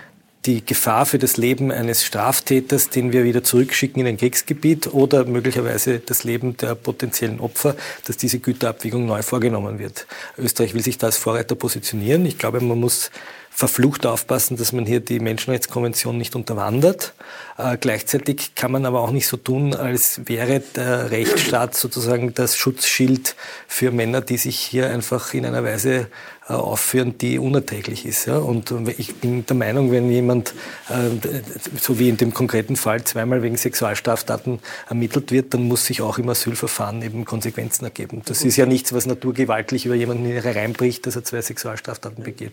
die 0.47 0.65
Gefahr 0.65 1.07
für 1.07 1.19
das 1.19 1.37
Leben 1.37 1.73
eines 1.73 2.05
Straftäters, 2.05 2.91
den 2.91 3.13
wir 3.13 3.25
wieder 3.25 3.43
zurückschicken 3.43 4.01
in 4.01 4.07
ein 4.07 4.17
Kriegsgebiet 4.17 4.93
oder 4.93 5.25
möglicherweise 5.25 6.01
das 6.01 6.25
Leben 6.25 6.57
der 6.57 6.75
potenziellen 6.75 7.41
Opfer, 7.41 7.77
dass 8.07 8.17
diese 8.17 8.39
Güterabwägung 8.39 9.07
neu 9.07 9.23
vorgenommen 9.23 9.79
wird. 9.79 10.07
Österreich 10.37 10.75
will 10.75 10.83
sich 10.83 10.99
da 10.99 11.07
als 11.07 11.17
Vorreiter 11.17 11.55
positionieren. 11.55 12.27
Ich 12.27 12.39
glaube, 12.39 12.61
man 12.61 12.79
muss 12.79 13.11
verflucht 13.55 14.05
aufpassen, 14.05 14.57
dass 14.57 14.73
man 14.73 14.85
hier 14.85 14.99
die 14.99 15.21
Menschenrechtskonvention 15.21 16.19
nicht 16.19 16.35
unterwandert. 16.35 17.15
Äh, 17.57 17.77
gleichzeitig 17.79 18.57
kann 18.57 18.73
man 18.73 18.85
aber 18.85 19.01
auch 19.01 19.13
nicht 19.13 19.29
so 19.29 19.37
tun, 19.37 19.75
als 19.75 20.23
wäre 20.25 20.59
der 20.59 21.13
Rechtsstaat 21.13 21.77
sozusagen 21.77 22.35
das 22.35 22.57
Schutzschild 22.57 23.37
für 23.69 23.93
Männer, 23.93 24.23
die 24.23 24.39
sich 24.39 24.59
hier 24.59 24.91
einfach 24.91 25.33
in 25.35 25.47
einer 25.47 25.63
Weise 25.63 26.09
äh, 26.49 26.53
aufführen, 26.53 27.17
die 27.17 27.39
unerträglich 27.39 28.07
ist. 28.07 28.27
Ja? 28.27 28.39
Und 28.39 28.75
ich 28.99 29.15
bin 29.15 29.47
der 29.47 29.55
Meinung, 29.55 29.93
wenn 29.93 30.11
jemand, 30.11 30.53
äh, 30.89 31.41
so 31.81 32.01
wie 32.01 32.09
in 32.09 32.17
dem 32.17 32.35
konkreten 32.35 32.75
Fall, 32.75 33.05
zweimal 33.05 33.45
wegen 33.45 33.57
Sexualstraftaten 33.57 34.59
ermittelt 34.89 35.31
wird, 35.31 35.55
dann 35.55 35.63
muss 35.63 35.87
sich 35.87 36.03
auch 36.03 36.19
im 36.19 36.29
Asylverfahren 36.29 37.03
eben 37.03 37.25
Konsequenzen 37.25 37.85
ergeben. 37.85 38.23
Das 38.25 38.43
ist 38.43 38.57
ja 38.57 38.67
nichts, 38.67 38.93
was 38.93 39.07
naturgewaltlich 39.07 39.87
über 39.87 39.95
jemanden 39.95 40.37
reinbricht, 40.37 41.07
dass 41.07 41.15
er 41.15 41.23
zwei 41.23 41.41
Sexualstraftaten 41.41 42.25
begeht. 42.25 42.53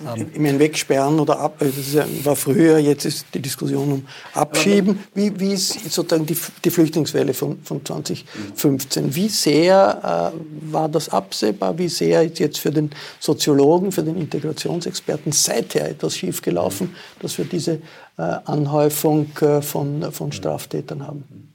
Ähm, 0.00 0.21
Im 0.34 0.44
Hinwegsperren 0.44 1.20
oder 1.20 1.38
ab, 1.38 1.56
das 1.58 1.96
war 2.24 2.36
früher, 2.36 2.78
jetzt 2.78 3.04
ist 3.04 3.26
die 3.34 3.40
Diskussion 3.40 3.92
um 3.92 4.06
Abschieben. 4.34 5.00
Wie, 5.14 5.38
wie 5.38 5.52
ist 5.52 5.90
sozusagen 5.90 6.26
die, 6.26 6.36
die 6.64 6.70
Flüchtlingswelle 6.70 7.34
von, 7.34 7.62
von 7.62 7.84
2015? 7.84 9.14
Wie 9.14 9.28
sehr 9.28 10.32
äh, 10.34 10.72
war 10.72 10.88
das 10.88 11.08
absehbar? 11.08 11.76
Wie 11.78 11.88
sehr 11.88 12.22
ist 12.22 12.38
jetzt 12.38 12.58
für 12.58 12.70
den 12.70 12.90
Soziologen, 13.20 13.92
für 13.92 14.02
den 14.02 14.16
Integrationsexperten 14.16 15.32
seither 15.32 15.90
etwas 15.90 16.16
schiefgelaufen, 16.16 16.94
dass 17.20 17.38
wir 17.38 17.44
diese 17.44 17.80
äh, 18.18 18.22
Anhäufung 18.44 19.30
äh, 19.40 19.62
von, 19.62 20.12
von 20.12 20.32
Straftätern 20.32 21.06
haben? 21.06 21.51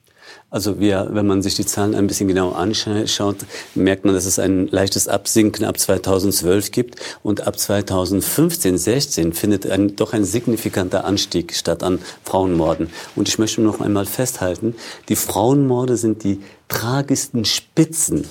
Also 0.50 0.80
wir, 0.80 1.10
wenn 1.12 1.28
man 1.28 1.42
sich 1.42 1.56
die 1.56 1.66
Zahlen 1.66 1.94
ein 1.94 2.08
bisschen 2.08 2.30
genauer 2.30 2.58
anschaut, 2.58 3.38
merkt 3.76 4.06
man, 4.06 4.14
dass 4.14 4.26
es 4.26 4.40
ein 4.40 4.68
leichtes 4.68 5.10
Absinken 5.10 5.66
ab 5.66 5.78
2012 5.78 6.72
gibt 6.72 6.96
und 7.22 7.46
ab 7.46 7.60
2015, 7.60 8.78
16 8.78 9.34
findet 9.34 9.70
ein, 9.70 9.98
doch 9.98 10.14
ein 10.14 10.24
signifikanter 10.24 11.04
Anstieg 11.04 11.54
statt 11.54 11.84
an 11.84 12.00
Frauenmorden. 12.24 12.90
Und 13.18 13.28
ich 13.28 13.40
möchte 13.40 13.62
noch 13.62 13.82
einmal 13.82 14.06
festhalten, 14.06 14.74
die 15.10 15.18
Frauenmorde 15.18 15.98
sind 15.98 16.24
die 16.24 16.40
tragischsten 16.70 17.44
Spitzen 17.44 18.26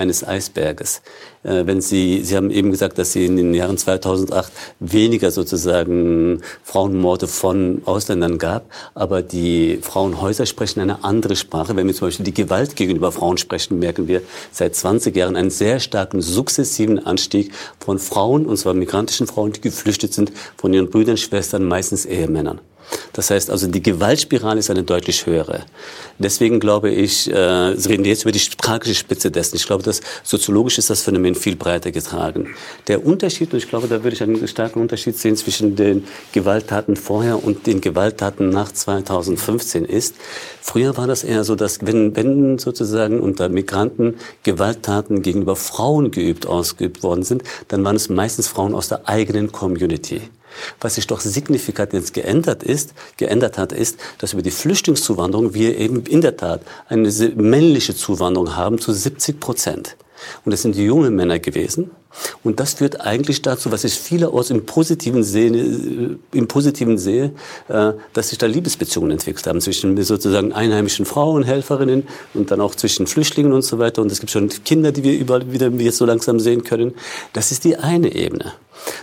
eines 0.00 0.26
Eisberges. 0.26 1.02
Äh, 1.42 1.66
wenn 1.66 1.80
Sie, 1.80 2.22
Sie 2.24 2.36
haben 2.36 2.50
eben 2.50 2.70
gesagt, 2.70 2.98
dass 2.98 3.12
Sie 3.12 3.26
in 3.26 3.36
den 3.36 3.54
Jahren 3.54 3.78
2008 3.78 4.52
weniger 4.80 5.30
sozusagen 5.30 6.40
Frauenmorde 6.62 7.28
von 7.28 7.82
Ausländern 7.84 8.38
gab, 8.38 8.64
aber 8.94 9.22
die 9.22 9.78
Frauenhäuser 9.82 10.46
sprechen 10.46 10.80
eine 10.80 11.04
andere 11.04 11.36
Sprache. 11.36 11.76
Wenn 11.76 11.86
wir 11.86 11.94
zum 11.94 12.08
Beispiel 12.08 12.24
die 12.24 12.34
Gewalt 12.34 12.76
gegenüber 12.76 13.12
Frauen 13.12 13.38
sprechen, 13.38 13.78
merken 13.78 14.08
wir 14.08 14.22
seit 14.50 14.74
20 14.74 15.14
Jahren 15.14 15.36
einen 15.36 15.50
sehr 15.50 15.80
starken 15.80 16.20
sukzessiven 16.20 17.04
Anstieg 17.04 17.52
von 17.78 17.98
Frauen, 17.98 18.46
und 18.46 18.56
zwar 18.56 18.74
migrantischen 18.74 19.26
Frauen, 19.26 19.52
die 19.52 19.60
geflüchtet 19.60 20.12
sind 20.14 20.32
von 20.56 20.72
ihren 20.72 20.90
Brüdern, 20.90 21.16
Schwestern, 21.16 21.64
meistens 21.64 22.06
Ehemännern. 22.06 22.60
Das 23.12 23.30
heißt 23.30 23.50
also, 23.50 23.66
die 23.66 23.82
Gewaltspirale 23.82 24.58
ist 24.58 24.70
eine 24.70 24.82
deutlich 24.82 25.26
höhere. 25.26 25.64
Deswegen 26.18 26.60
glaube 26.60 26.90
ich, 26.90 27.30
äh, 27.30 27.36
reden 27.36 28.04
jetzt 28.04 28.22
über 28.22 28.32
die 28.32 28.38
tragische 28.38 28.94
Spitze 28.94 29.30
dessen. 29.30 29.56
Ich 29.56 29.66
glaube, 29.66 29.82
dass 29.82 30.00
soziologisch 30.22 30.78
ist 30.78 30.90
das 30.90 31.02
Phänomen 31.02 31.34
viel 31.34 31.56
breiter 31.56 31.90
getragen. 31.92 32.54
Der 32.88 33.04
Unterschied, 33.04 33.52
und 33.52 33.58
ich 33.58 33.68
glaube, 33.68 33.88
da 33.88 34.02
würde 34.02 34.14
ich 34.14 34.22
einen 34.22 34.46
starken 34.48 34.80
Unterschied 34.80 35.16
sehen 35.16 35.36
zwischen 35.36 35.76
den 35.76 36.04
Gewalttaten 36.32 36.96
vorher 36.96 37.42
und 37.42 37.66
den 37.66 37.80
Gewalttaten 37.80 38.50
nach 38.50 38.72
2015 38.72 39.84
ist, 39.84 40.14
früher 40.60 40.96
war 40.96 41.06
das 41.06 41.24
eher 41.24 41.44
so, 41.44 41.56
dass 41.56 41.84
wenn, 41.86 42.16
wenn 42.16 42.58
sozusagen 42.58 43.20
unter 43.20 43.48
Migranten 43.48 44.16
Gewalttaten 44.42 45.22
gegenüber 45.22 45.56
Frauen 45.56 46.10
geübt, 46.10 46.46
ausgeübt 46.46 47.02
worden 47.02 47.22
sind, 47.22 47.42
dann 47.68 47.84
waren 47.84 47.96
es 47.96 48.08
meistens 48.08 48.48
Frauen 48.48 48.74
aus 48.74 48.88
der 48.88 49.08
eigenen 49.08 49.52
Community. 49.52 50.22
Was 50.80 50.96
sich 50.96 51.06
doch 51.06 51.20
signifikant 51.20 51.92
jetzt 51.92 52.14
geändert 52.14 52.62
ist, 52.62 52.94
geändert 53.16 53.58
hat, 53.58 53.72
ist, 53.72 53.98
dass 54.18 54.32
über 54.32 54.42
die 54.42 54.50
Flüchtlingszuwanderung 54.50 55.54
wir 55.54 55.76
eben 55.78 56.04
in 56.06 56.20
der 56.20 56.36
Tat 56.36 56.62
eine 56.88 57.10
männliche 57.36 57.94
Zuwanderung 57.94 58.56
haben 58.56 58.78
zu 58.78 58.92
70 58.92 59.40
Prozent. 59.40 59.96
Und 60.44 60.52
das 60.52 60.62
sind 60.62 60.76
junge 60.76 61.10
Männer 61.10 61.38
gewesen. 61.38 61.90
Und 62.42 62.58
das 62.58 62.74
führt 62.74 63.00
eigentlich 63.00 63.40
dazu, 63.42 63.70
was 63.70 63.84
ich 63.84 63.94
vielerorts 63.94 64.50
im 64.50 64.66
Positiven 64.66 65.22
sehe, 65.22 65.50
äh, 65.50 66.16
im 66.32 66.48
Positiven 66.48 66.98
sehe, 66.98 67.32
äh, 67.68 67.92
dass 68.12 68.30
sich 68.30 68.38
da 68.38 68.46
Liebesbeziehungen 68.46 69.12
entwickelt 69.12 69.46
haben 69.46 69.60
zwischen 69.60 70.02
sozusagen 70.02 70.52
einheimischen 70.52 71.06
Frauen, 71.06 71.44
Helferinnen 71.44 72.08
und 72.34 72.50
dann 72.50 72.60
auch 72.60 72.74
zwischen 72.74 73.06
Flüchtlingen 73.06 73.52
und 73.52 73.62
so 73.62 73.78
weiter. 73.78 74.02
Und 74.02 74.10
es 74.10 74.18
gibt 74.18 74.32
schon 74.32 74.48
Kinder, 74.64 74.92
die 74.92 75.04
wir 75.04 75.18
überall 75.18 75.52
wieder 75.52 75.68
jetzt 75.70 75.98
so 75.98 76.04
langsam 76.04 76.40
sehen 76.40 76.64
können. 76.64 76.94
Das 77.32 77.52
ist 77.52 77.64
die 77.64 77.76
eine 77.76 78.12
Ebene 78.12 78.52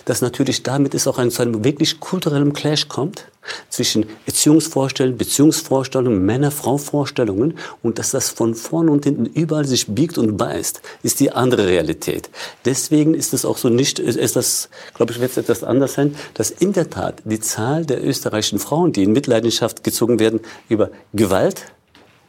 dass 0.06 0.22
natürlich 0.22 0.64
damit 0.64 0.94
es 0.94 1.08
auch 1.08 1.18
zu 1.28 1.42
einem 1.42 1.64
wirklich 1.64 2.00
kulturellen 2.00 2.54
Clash 2.54 2.88
kommt 2.88 3.26
zwischen 3.70 4.06
Erziehungsvorstellungen, 4.26 5.18
Beziehungsvorstellungen, 5.18 6.26
Männer-Frau-Vorstellungen 6.26 7.58
und 7.84 8.00
dass 8.00 8.12
das 8.12 8.30
von 8.30 8.56
vorn 8.56 8.90
und 8.90 9.06
hinten 9.06 9.26
überall 9.26 9.66
sich 9.66 9.88
biegt 9.88 10.18
und 10.18 10.38
beißt, 10.38 10.82
ist 11.04 11.20
die 11.20 11.32
andere 11.32 11.68
Realität. 11.68 12.30
Deswegen 12.66 13.14
ist 13.14 13.34
es 13.34 13.46
auch 13.46 13.58
so 13.58 13.70
nicht, 13.70 14.00
ist 14.00 14.36
das, 14.36 14.70
glaube 14.94 15.14
ich, 15.14 15.20
wird 15.20 15.32
es 15.32 15.38
etwas 15.38 15.64
anders 15.64 15.94
sein, 15.94 16.16
dass 16.34 16.52
in 16.52 16.74
der 16.74 16.90
Tat 16.90 17.22
die 17.26 17.40
Zahl 17.40 17.86
der 17.86 18.04
österreichischen 18.04 18.60
Frauen, 18.60 18.92
die 18.92 19.04
in 19.04 19.14
Mitleidenschaft 19.14 19.84
gezogen 19.84 20.20
werden 20.20 20.42
über 20.70 20.90
Gewalt, 21.14 21.64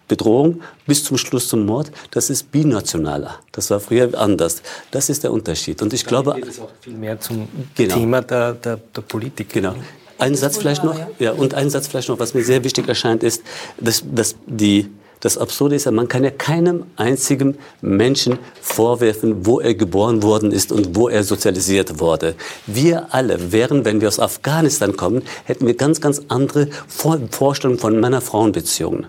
Bedrohung 0.08 0.62
bis 0.86 1.04
zum 1.04 1.18
Schluss 1.18 1.48
zum 1.48 1.66
Mord, 1.66 1.92
das 2.10 2.30
ist 2.30 2.50
binationaler. 2.50 3.36
Das 3.52 3.70
war 3.70 3.78
früher 3.78 4.18
anders. 4.18 4.62
Das 4.90 5.10
ist 5.10 5.22
der 5.22 5.32
Unterschied. 5.32 5.82
Und 5.82 5.92
ich 5.92 6.04
Damit 6.04 6.24
glaube. 6.24 6.40
Geht 6.40 6.50
es 6.50 6.60
auch 6.60 6.70
viel 6.80 6.94
mehr 6.94 7.20
zum 7.20 7.46
genau. 7.74 7.94
Thema 7.94 8.22
der, 8.22 8.54
der, 8.54 8.76
der 8.76 9.02
Politik. 9.02 9.50
Genau. 9.52 9.74
Ein 10.18 10.34
Satz 10.34 10.56
vielleicht 10.56 10.82
noch, 10.82 10.98
ja, 11.20 11.32
und 11.32 11.54
ein 11.54 11.70
Satz 11.70 11.86
vielleicht 11.86 12.08
noch, 12.08 12.18
was 12.18 12.34
mir 12.34 12.42
sehr 12.42 12.64
wichtig 12.64 12.88
erscheint, 12.88 13.22
ist, 13.22 13.42
dass, 13.78 14.02
dass 14.04 14.34
die, 14.46 14.88
das 15.20 15.38
Absurde 15.38 15.76
ist 15.76 15.84
ja, 15.84 15.92
man 15.92 16.08
kann 16.08 16.24
ja 16.24 16.30
keinem 16.30 16.86
einzigen 16.96 17.56
Menschen 17.82 18.38
vorwerfen, 18.60 19.46
wo 19.46 19.60
er 19.60 19.74
geboren 19.74 20.24
worden 20.24 20.50
ist 20.50 20.72
und 20.72 20.96
wo 20.96 21.08
er 21.08 21.22
sozialisiert 21.22 22.00
wurde. 22.00 22.34
Wir 22.66 23.14
alle 23.14 23.52
wären, 23.52 23.84
wenn 23.84 24.00
wir 24.00 24.08
aus 24.08 24.18
Afghanistan 24.18 24.96
kommen, 24.96 25.22
hätten 25.44 25.68
wir 25.68 25.74
ganz, 25.74 26.00
ganz 26.00 26.22
andere 26.26 26.66
Vorstellungen 26.88 27.78
von 27.78 28.00
Männer-Frauen-Beziehungen 28.00 29.06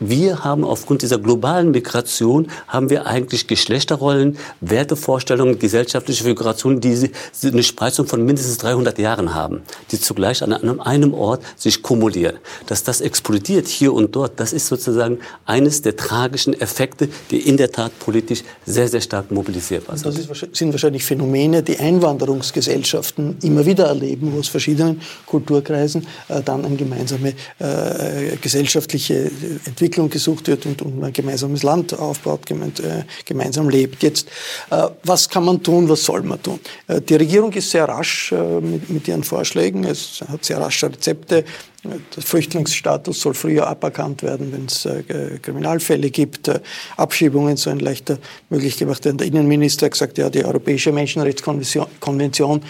wir 0.00 0.42
haben 0.42 0.64
aufgrund 0.64 1.02
dieser 1.02 1.18
globalen 1.18 1.70
Migration, 1.72 2.48
haben 2.66 2.88
wir 2.88 3.06
eigentlich 3.06 3.46
Geschlechterrollen, 3.46 4.38
Wertevorstellungen, 4.62 5.58
gesellschaftliche 5.58 6.24
Figurationen, 6.24 6.80
die 6.80 7.10
eine 7.44 7.62
Spreizung 7.62 8.06
von 8.06 8.24
mindestens 8.24 8.56
300 8.58 8.98
Jahren 8.98 9.34
haben, 9.34 9.60
die 9.90 10.00
zugleich 10.00 10.42
an 10.42 10.80
einem 10.80 11.12
Ort 11.12 11.42
sich 11.56 11.82
kumulieren. 11.82 12.38
Dass 12.66 12.82
das 12.82 13.02
explodiert 13.02 13.68
hier 13.68 13.92
und 13.92 14.16
dort, 14.16 14.40
das 14.40 14.54
ist 14.54 14.68
sozusagen 14.68 15.18
eines 15.44 15.82
der 15.82 15.96
tragischen 15.96 16.58
Effekte, 16.58 17.10
die 17.30 17.46
in 17.46 17.58
der 17.58 17.70
Tat 17.70 17.96
politisch 17.98 18.42
sehr, 18.64 18.88
sehr 18.88 19.02
stark 19.02 19.30
mobilisierbar 19.30 19.98
sind. 19.98 20.16
Das 20.16 20.46
sind 20.52 20.72
wahrscheinlich 20.72 21.04
Phänomene, 21.04 21.62
die 21.62 21.78
Einwanderungsgesellschaften 21.78 23.36
immer 23.42 23.66
wieder 23.66 23.84
erleben, 23.86 24.32
wo 24.32 24.38
aus 24.38 24.48
verschiedenen 24.48 25.02
Kulturkreisen 25.26 26.06
äh, 26.28 26.40
dann 26.42 26.64
eine 26.64 26.76
gemeinsame 26.76 27.34
äh, 27.58 28.36
gesellschaftliche 28.40 29.30
Entwicklung 29.66 29.89
gesucht 29.90 30.48
wird 30.48 30.66
und, 30.66 30.82
und 30.82 31.02
ein 31.02 31.12
gemeinsames 31.12 31.62
Land 31.62 31.98
aufbaut, 31.98 32.46
gemein, 32.46 32.72
äh, 32.78 33.04
gemeinsam 33.24 33.68
lebt. 33.68 34.02
Jetzt, 34.02 34.28
äh, 34.70 34.88
was 35.02 35.28
kann 35.28 35.44
man 35.44 35.62
tun, 35.62 35.88
was 35.88 36.04
soll 36.04 36.22
man 36.22 36.42
tun? 36.42 36.60
Äh, 36.86 37.00
die 37.00 37.16
Regierung 37.16 37.52
ist 37.52 37.70
sehr 37.70 37.88
rasch 37.88 38.32
äh, 38.32 38.60
mit, 38.60 38.88
mit 38.90 39.08
ihren 39.08 39.24
Vorschlägen, 39.24 39.84
es 39.84 40.22
hat 40.28 40.44
sehr 40.44 40.60
rasche 40.60 40.86
Rezepte. 40.86 41.44
Der 41.82 42.22
Flüchtlingsstatus 42.22 43.20
soll 43.22 43.32
früher 43.32 43.66
aberkannt 43.66 44.22
werden, 44.22 44.52
wenn 44.52 44.66
es 44.66 44.84
äh, 44.84 45.38
Kriminalfälle 45.40 46.10
gibt. 46.10 46.48
Äh, 46.48 46.60
Abschiebungen 46.98 47.56
sollen 47.56 47.80
leichter 47.80 48.18
möglich 48.50 48.76
gemacht 48.76 49.04
werden. 49.06 49.16
Der 49.16 49.26
Innenminister 49.26 49.86
hat 49.86 49.92
gesagt, 49.92 50.18
ja, 50.18 50.28
die 50.28 50.44
Europäische 50.44 50.92
Menschenrechtskonvention 50.92 52.62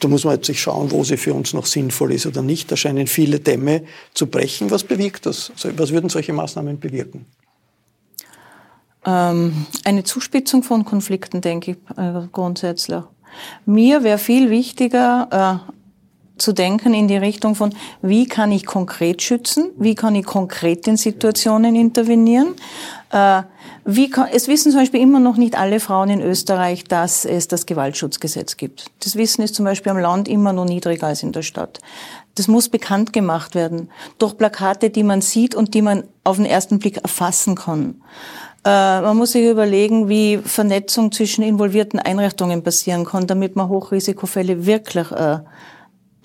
da 0.00 0.08
muss 0.08 0.24
man 0.24 0.34
jetzt 0.34 0.46
sich 0.46 0.60
schauen, 0.60 0.90
wo 0.90 1.02
sie 1.04 1.16
für 1.16 1.34
uns 1.34 1.52
noch 1.52 1.66
sinnvoll 1.66 2.12
ist 2.12 2.26
oder 2.26 2.42
nicht. 2.42 2.70
Da 2.70 2.76
scheinen 2.76 3.06
viele 3.06 3.40
Dämme 3.40 3.82
zu 4.14 4.26
brechen. 4.26 4.70
Was 4.70 4.84
bewirkt 4.84 5.26
das? 5.26 5.50
Also, 5.54 5.76
was 5.78 5.90
würden 5.90 6.08
solche 6.08 6.32
Maßnahmen 6.32 6.78
bewirken? 6.78 7.26
Ähm, 9.04 9.66
eine 9.84 10.04
Zuspitzung 10.04 10.62
von 10.62 10.84
Konflikten, 10.84 11.40
denke 11.40 11.72
ich, 11.72 11.76
äh, 11.96 12.26
grundsätzlich. 12.30 13.02
Mir 13.66 14.02
wäre 14.04 14.18
viel 14.18 14.50
wichtiger, 14.50 15.62
äh, 15.66 15.72
zu 16.38 16.52
denken 16.52 16.94
in 16.94 17.08
die 17.08 17.16
Richtung 17.16 17.54
von, 17.54 17.74
wie 18.00 18.26
kann 18.26 18.52
ich 18.52 18.64
konkret 18.64 19.22
schützen, 19.22 19.70
wie 19.76 19.94
kann 19.94 20.14
ich 20.14 20.24
konkret 20.24 20.86
in 20.86 20.96
Situationen 20.96 21.74
intervenieren. 21.74 22.54
Äh, 23.10 23.42
wie 23.90 24.10
kann, 24.10 24.28
es 24.30 24.48
wissen 24.48 24.70
zum 24.70 24.82
Beispiel 24.82 25.00
immer 25.00 25.18
noch 25.18 25.38
nicht 25.38 25.58
alle 25.58 25.80
Frauen 25.80 26.10
in 26.10 26.20
Österreich, 26.20 26.84
dass 26.84 27.24
es 27.24 27.48
das 27.48 27.64
Gewaltschutzgesetz 27.64 28.58
gibt. 28.58 28.90
Das 29.02 29.16
Wissen 29.16 29.40
ist 29.40 29.54
zum 29.54 29.64
Beispiel 29.64 29.90
am 29.92 29.96
Land 29.96 30.28
immer 30.28 30.52
noch 30.52 30.66
niedriger 30.66 31.06
als 31.06 31.22
in 31.22 31.32
der 31.32 31.40
Stadt. 31.40 31.80
Das 32.34 32.48
muss 32.48 32.68
bekannt 32.68 33.14
gemacht 33.14 33.54
werden 33.54 33.88
durch 34.18 34.36
Plakate, 34.36 34.90
die 34.90 35.04
man 35.04 35.22
sieht 35.22 35.54
und 35.54 35.72
die 35.72 35.80
man 35.80 36.04
auf 36.22 36.36
den 36.36 36.44
ersten 36.44 36.78
Blick 36.78 36.98
erfassen 36.98 37.54
kann. 37.54 38.02
Äh, 38.62 39.00
man 39.00 39.16
muss 39.16 39.32
sich 39.32 39.46
überlegen, 39.46 40.10
wie 40.10 40.36
Vernetzung 40.36 41.10
zwischen 41.10 41.42
involvierten 41.42 41.98
Einrichtungen 41.98 42.62
passieren 42.62 43.06
kann, 43.06 43.26
damit 43.26 43.56
man 43.56 43.70
Hochrisikofälle 43.70 44.66
wirklich 44.66 45.10
äh, 45.12 45.38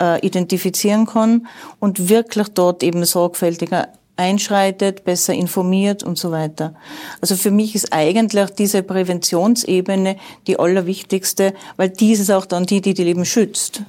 äh, 0.02 0.20
identifizieren 0.20 1.06
kann 1.06 1.46
und 1.80 2.10
wirklich 2.10 2.48
dort 2.48 2.82
eben 2.82 3.06
sorgfältiger 3.06 3.88
einschreitet, 4.16 5.04
besser 5.04 5.34
informiert 5.34 6.02
und 6.02 6.18
so 6.18 6.30
weiter. 6.30 6.74
Also 7.20 7.36
für 7.36 7.50
mich 7.50 7.74
ist 7.74 7.92
eigentlich 7.92 8.50
diese 8.50 8.82
Präventionsebene 8.82 10.16
die 10.46 10.58
allerwichtigste, 10.58 11.54
weil 11.76 11.90
die 11.90 12.12
ist 12.12 12.30
auch 12.30 12.46
dann 12.46 12.66
die, 12.66 12.80
die 12.80 12.94
die 12.94 13.04
Leben 13.04 13.24
schützt. 13.24 13.82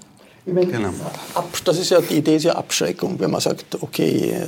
Genau. 0.46 0.94
Das 1.63 1.79
ist 1.79 1.89
ja 1.89 2.00
die 2.01 2.17
Idee 2.17 2.36
ist 2.36 2.44
ja 2.44 2.53
Abschreckung, 2.53 3.20
wenn 3.20 3.32
man 3.32 3.41
sagt, 3.41 3.82
okay, 3.82 4.29
äh, 4.29 4.46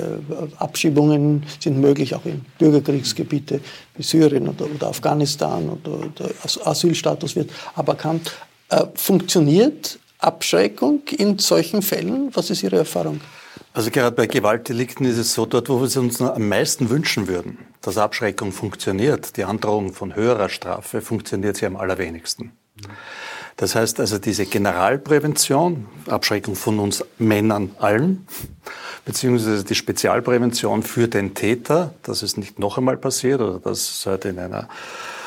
Abschiebungen 0.60 1.44
sind 1.60 1.80
möglich 1.80 2.14
auch 2.14 2.24
in 2.26 2.46
Bürgerkriegsgebiete 2.60 3.62
wie 3.96 4.04
Syrien 4.04 4.48
oder, 4.48 4.66
oder 4.66 4.90
Afghanistan 4.90 5.68
oder 5.70 6.08
der 6.20 6.68
Asylstatus 6.68 7.36
wird 7.36 7.50
aberkannt. 7.74 8.32
Äh, 8.70 8.86
funktioniert 8.94 9.98
Abschreckung 10.20 11.02
in 11.18 11.40
solchen 11.40 11.82
Fällen? 11.82 12.30
Was 12.34 12.52
ist 12.52 12.62
Ihre 12.62 12.78
Erfahrung? 12.78 13.20
Also 13.78 13.92
gerade 13.92 14.16
bei 14.16 14.26
Gewaltdelikten 14.26 15.06
ist 15.06 15.20
es 15.20 15.36
so, 15.36 15.46
dort, 15.46 15.70
wo 15.70 15.78
wir 15.80 15.86
es 15.86 15.96
uns 15.96 16.20
am 16.20 16.50
meisten 16.50 16.90
wünschen 16.90 17.28
würden, 17.28 17.60
dass 17.84 18.00
Abschreckung 18.00 18.52
funktioniert, 18.52 19.38
die 19.38 19.44
Androhung 19.44 19.94
von 19.94 20.16
höherer 20.16 20.50
Strafe, 20.50 21.00
funktioniert 21.00 21.58
sie 21.58 21.68
am 21.68 21.76
allerwenigsten. 21.76 22.54
Das 23.56 23.76
heißt 23.76 24.00
also 24.00 24.18
diese 24.18 24.48
Generalprävention, 24.48 25.86
Abschreckung 26.08 26.56
von 26.56 26.80
uns 26.80 27.06
Männern 27.20 27.70
allen, 27.78 28.26
beziehungsweise 29.06 29.64
die 29.64 29.76
Spezialprävention 29.76 30.82
für 30.82 31.08
den 31.08 31.36
Täter, 31.36 31.94
dass 32.02 32.24
es 32.24 32.36
nicht 32.36 32.58
noch 32.58 32.80
einmal 32.80 32.98
passiert 32.98 33.42
oder 33.42 33.60
dass 33.60 34.04
halt 34.08 34.26
in 34.26 34.40
einer 34.40 34.70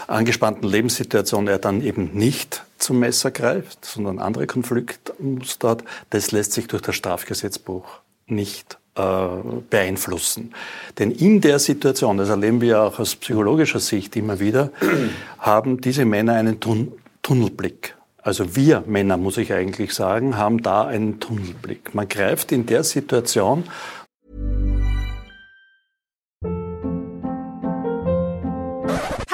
angespannten 0.09 0.68
Lebenssituation 0.68 1.46
er 1.46 1.61
dann 1.61 1.83
eben 1.83 2.14
nicht 2.14 2.64
zum 2.79 2.98
Messer 2.98 3.31
greift, 3.31 3.85
sondern 3.85 4.18
andere 4.18 4.48
Konfliktmuster 4.48 5.68
hat, 5.68 5.85
das 6.11 6.33
lässt 6.33 6.53
sich 6.53 6.66
durch 6.66 6.83
das 6.83 6.96
Strafgesetzbuch 6.96 7.99
nicht 8.31 8.79
äh, 8.97 9.27
beeinflussen. 9.69 10.53
Denn 10.99 11.11
in 11.11 11.40
der 11.40 11.59
Situation, 11.59 12.19
das 12.19 12.29
erleben 12.29 12.61
wir 12.61 12.83
auch 12.83 12.99
aus 12.99 13.16
psychologischer 13.16 13.81
Sicht 13.81 14.16
immer 14.16 14.40
wieder, 14.40 14.71
haben 15.38 15.81
diese 15.81 16.05
Männer 16.05 16.35
einen 16.35 16.61
Tun 16.61 16.93
Tunnelblick. 17.23 17.97
Also 18.23 18.57
wir 18.57 18.83
Männer, 18.87 19.16
muss 19.16 19.37
ich 19.37 19.53
eigentlich 19.53 19.93
sagen, 19.95 20.37
haben 20.37 20.62
da 20.62 20.87
einen 20.87 21.21
Tunnelblick. 21.21 21.95
Man 21.95 22.09
greift 22.09 22.51
in 22.53 22.66
der 22.66 22.83
Situation 22.83 23.64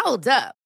Hold 0.04 0.28
up. 0.28 0.65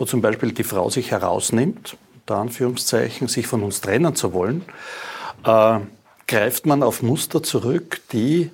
wo 0.00 0.06
zum 0.06 0.22
Beispiel 0.22 0.52
die 0.52 0.64
Frau 0.64 0.88
sich 0.88 1.10
herausnimmt, 1.10 1.98
unter 2.20 2.36
Anführungszeichen, 2.36 3.28
sich 3.28 3.46
von 3.46 3.62
uns 3.62 3.82
trennen 3.82 4.16
zu 4.16 4.32
wollen, 4.32 4.64
äh, 5.44 5.78
greift 6.26 6.64
man 6.64 6.82
auf 6.82 7.02
Muster 7.02 7.42
zurück, 7.42 8.00
die 8.10 8.50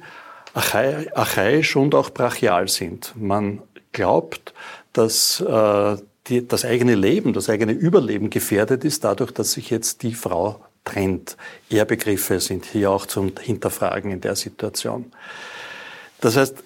archaisch 0.54 1.76
und 1.76 1.94
auch 1.94 2.10
brachial 2.10 2.66
sind. 2.66 3.12
Man 3.14 3.62
glaubt, 3.92 4.54
dass 4.92 5.40
äh, 5.40 5.96
die, 6.26 6.48
das 6.48 6.64
eigene 6.64 6.96
Leben, 6.96 7.32
das 7.32 7.48
eigene 7.48 7.72
Überleben 7.72 8.28
gefährdet 8.28 8.84
ist, 8.84 9.04
dadurch, 9.04 9.30
dass 9.30 9.52
sich 9.52 9.70
jetzt 9.70 10.02
die 10.02 10.14
Frau 10.14 10.64
trennt. 10.84 11.36
Ehrbegriffe 11.70 12.40
sind 12.40 12.64
hier 12.64 12.90
auch 12.90 13.06
zum 13.06 13.32
Hinterfragen 13.40 14.10
in 14.10 14.20
der 14.20 14.34
Situation. 14.34 15.12
Das 16.20 16.36
heißt, 16.36 16.56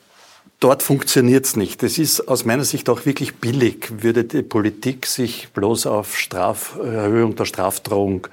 Dort 0.61 0.83
funktioniert 0.83 1.47
es 1.47 1.57
nicht. 1.57 1.83
Es 1.83 1.97
ist 1.97 2.29
aus 2.29 2.45
meiner 2.45 2.65
Sicht 2.65 2.91
auch 2.91 3.07
wirklich 3.07 3.37
billig, 3.37 4.03
würde 4.03 4.25
die 4.25 4.43
Politik 4.43 5.07
sich 5.07 5.49
bloß 5.55 5.87
auf 5.87 6.19
Straf, 6.19 6.77
Erhöhung 6.77 7.35
der 7.35 7.47
Strafdrohung 7.47 8.27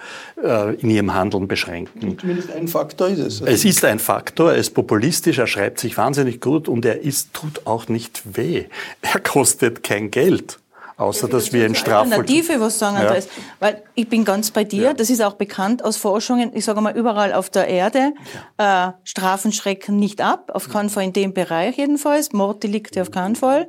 äh, 0.43 0.75
in 0.75 0.89
ihrem 0.89 1.13
Handeln 1.13 1.47
beschränken. 1.47 2.19
Zumindest 2.19 2.51
ein 2.51 2.67
Faktor 2.67 3.07
ist 3.07 3.19
es. 3.19 3.39
Es 3.39 3.63
ist 3.63 3.85
ein 3.85 3.99
Faktor, 3.99 4.51
er 4.51 4.57
ist 4.57 4.71
populistisch, 4.71 5.37
er 5.37 5.47
schreibt 5.47 5.79
sich 5.79 5.97
wahnsinnig 5.97 6.41
gut 6.41 6.67
und 6.67 6.83
er 6.83 6.99
ist, 6.99 7.33
tut 7.33 7.65
auch 7.65 7.87
nicht 7.87 8.21
weh. 8.35 8.65
Er 9.01 9.21
kostet 9.21 9.81
kein 9.81 10.11
Geld. 10.11 10.59
Außer, 10.97 11.27
dass 11.27 11.53
wir 11.53 11.67
in 11.67 11.75
Strafvollzug... 11.75 12.19
Alternative, 12.21 12.59
was 12.59 12.79
sagen 12.79 12.97
ja. 12.97 13.11
ist. 13.11 13.29
Weil 13.59 13.83
ich 13.93 14.09
bin 14.09 14.25
ganz 14.25 14.49
bei 14.49 14.63
dir, 14.63 14.81
ja. 14.81 14.93
das 14.93 15.11
ist 15.11 15.21
auch 15.21 15.33
bekannt 15.33 15.85
aus 15.85 15.95
Forschungen, 15.95 16.51
ich 16.55 16.65
sage 16.65 16.81
mal 16.81 16.97
überall 16.97 17.33
auf 17.33 17.51
der 17.51 17.67
Erde, 17.67 18.13
ja. 18.59 18.89
äh, 18.89 18.93
Strafen 19.03 19.51
schrecken 19.51 19.97
nicht 19.97 20.21
ab, 20.21 20.49
auf 20.53 20.69
keinen 20.69 20.89
Fall 20.89 21.03
in 21.03 21.13
dem 21.13 21.33
Bereich 21.35 21.77
jedenfalls, 21.77 22.33
Morddelikte 22.33 23.03
auf 23.03 23.11
keinen 23.11 23.35
Fall. 23.35 23.67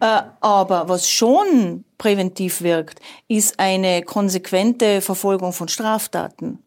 Äh, 0.00 0.22
aber 0.40 0.88
was 0.88 1.10
schon 1.10 1.84
präventiv 1.98 2.62
wirkt, 2.62 3.00
ist 3.26 3.58
eine 3.58 4.02
konsequente 4.02 5.00
Verfolgung 5.00 5.52
von 5.52 5.66
Straftaten. 5.66 6.60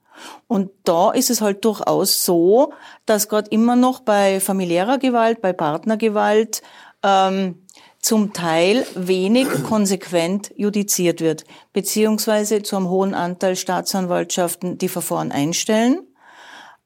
Und 0.48 0.72
da 0.84 1.12
ist 1.12 1.30
es 1.30 1.42
halt 1.42 1.64
durchaus 1.64 2.26
so, 2.26 2.74
dass 3.06 3.30
gerade 3.30 3.50
immer 3.52 3.76
noch 3.76 4.02
bei 4.02 4.40
familiärer 4.40 4.98
Gewalt, 4.98 5.42
bei 5.42 5.54
Partnergewalt, 5.54 6.62
ähm, 7.04 7.64
zum 8.08 8.32
Teil 8.32 8.88
wenig 8.96 9.50
konsequent 9.68 10.54
judiziert 10.56 11.20
wird, 11.20 11.44
beziehungsweise 11.74 12.64
zu 12.64 12.78
einem 12.78 12.88
hohen 12.88 13.14
Anteil 13.14 13.58
Staatsanwaltschaften 13.58 14.78
die 14.78 14.88
Verfahren 14.88 15.34
einstellen. 15.34 16.00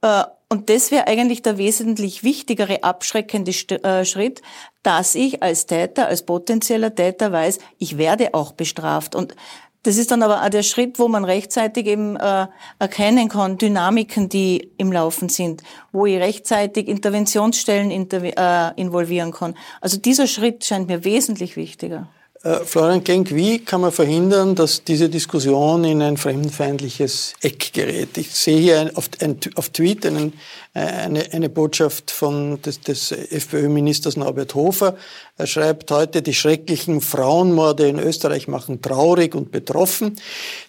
Äh, 0.01 0.23
und 0.49 0.71
das 0.71 0.89
wäre 0.89 1.05
eigentlich 1.05 1.43
der 1.43 1.60
wesentlich 1.60 2.23
wichtigere 2.23 2.84
abschreckende 2.84 3.51
äh, 3.51 4.03
Schritt, 4.03 4.41
dass 4.81 5.13
ich 5.13 5.43
als 5.43 5.67
Täter, 5.67 6.07
als 6.07 6.23
potenzieller 6.23 6.95
Täter 6.95 7.31
weiß, 7.31 7.60
ich 7.77 7.99
werde 7.99 8.34
auch 8.34 8.53
bestraft. 8.53 9.13
Und 9.13 9.36
das 9.84 9.98
ist 9.98 10.12
dann 10.12 10.22
aber 10.22 10.44
auch 10.44 10.50
der 10.50 10.63
Schritt, 10.63 11.00
wo 11.00 11.08
man 11.08 11.26
rechtzeitig 11.26 11.88
eben 11.88 12.15
äh, 12.15 12.48
erkennen 12.78 13.30
kann, 13.30 13.58
Dynamiken, 13.58 14.30
die 14.30 14.72
im 14.78 14.91
Laufen 14.91 15.30
sind, 15.30 15.63
wo 15.91 16.06
ich 16.06 16.20
rechtzeitig 16.20 16.88
Interventionsstellen 16.88 17.91
äh, 17.91 18.72
involvieren 18.76 19.32
kann. 19.32 19.56
Also 19.82 19.98
dieser 19.98 20.28
Schritt 20.28 20.63
scheint 20.63 20.88
mir 20.88 21.04
wesentlich 21.04 21.56
wichtiger. 21.56 22.08
Äh, 22.43 22.65
Florian 22.65 23.04
Klenk, 23.04 23.36
wie 23.36 23.60
kann 23.60 23.82
man 23.82 23.91
verhindern, 23.91 24.56
dass 24.56 24.84
diese 24.84 25.10
Diskussion 25.10 25.84
in 25.84 26.01
ein 26.01 26.17
fremdenfeindliches 26.17 27.36
Eck 27.41 27.71
gerät? 27.71 28.17
Ich 28.17 28.32
sehe 28.32 28.60
hier 28.60 28.91
auf, 28.95 29.10
auf, 29.56 29.69
Tweet 29.69 30.08
einen, 30.08 30.34
äh, 30.73 30.80
eine, 30.80 31.32
eine, 31.34 31.49
Botschaft 31.49 32.10
von, 32.10 32.60
des, 32.63 32.82
des 32.82 33.12
FPÖ-Ministers 33.12 34.17
Norbert 34.17 34.56
Hofer. 34.56 34.95
Er 35.38 35.45
schreibt 35.45 35.91
heute, 35.91 36.23
die 36.23 36.34
schrecklichen 36.34 36.99
Frauenmorde 37.01 37.88
in 37.88 37.99
Österreich 37.99 38.47
machen 38.47 38.82
traurig 38.82 39.36
und 39.36 39.51
betroffen. 39.51 40.19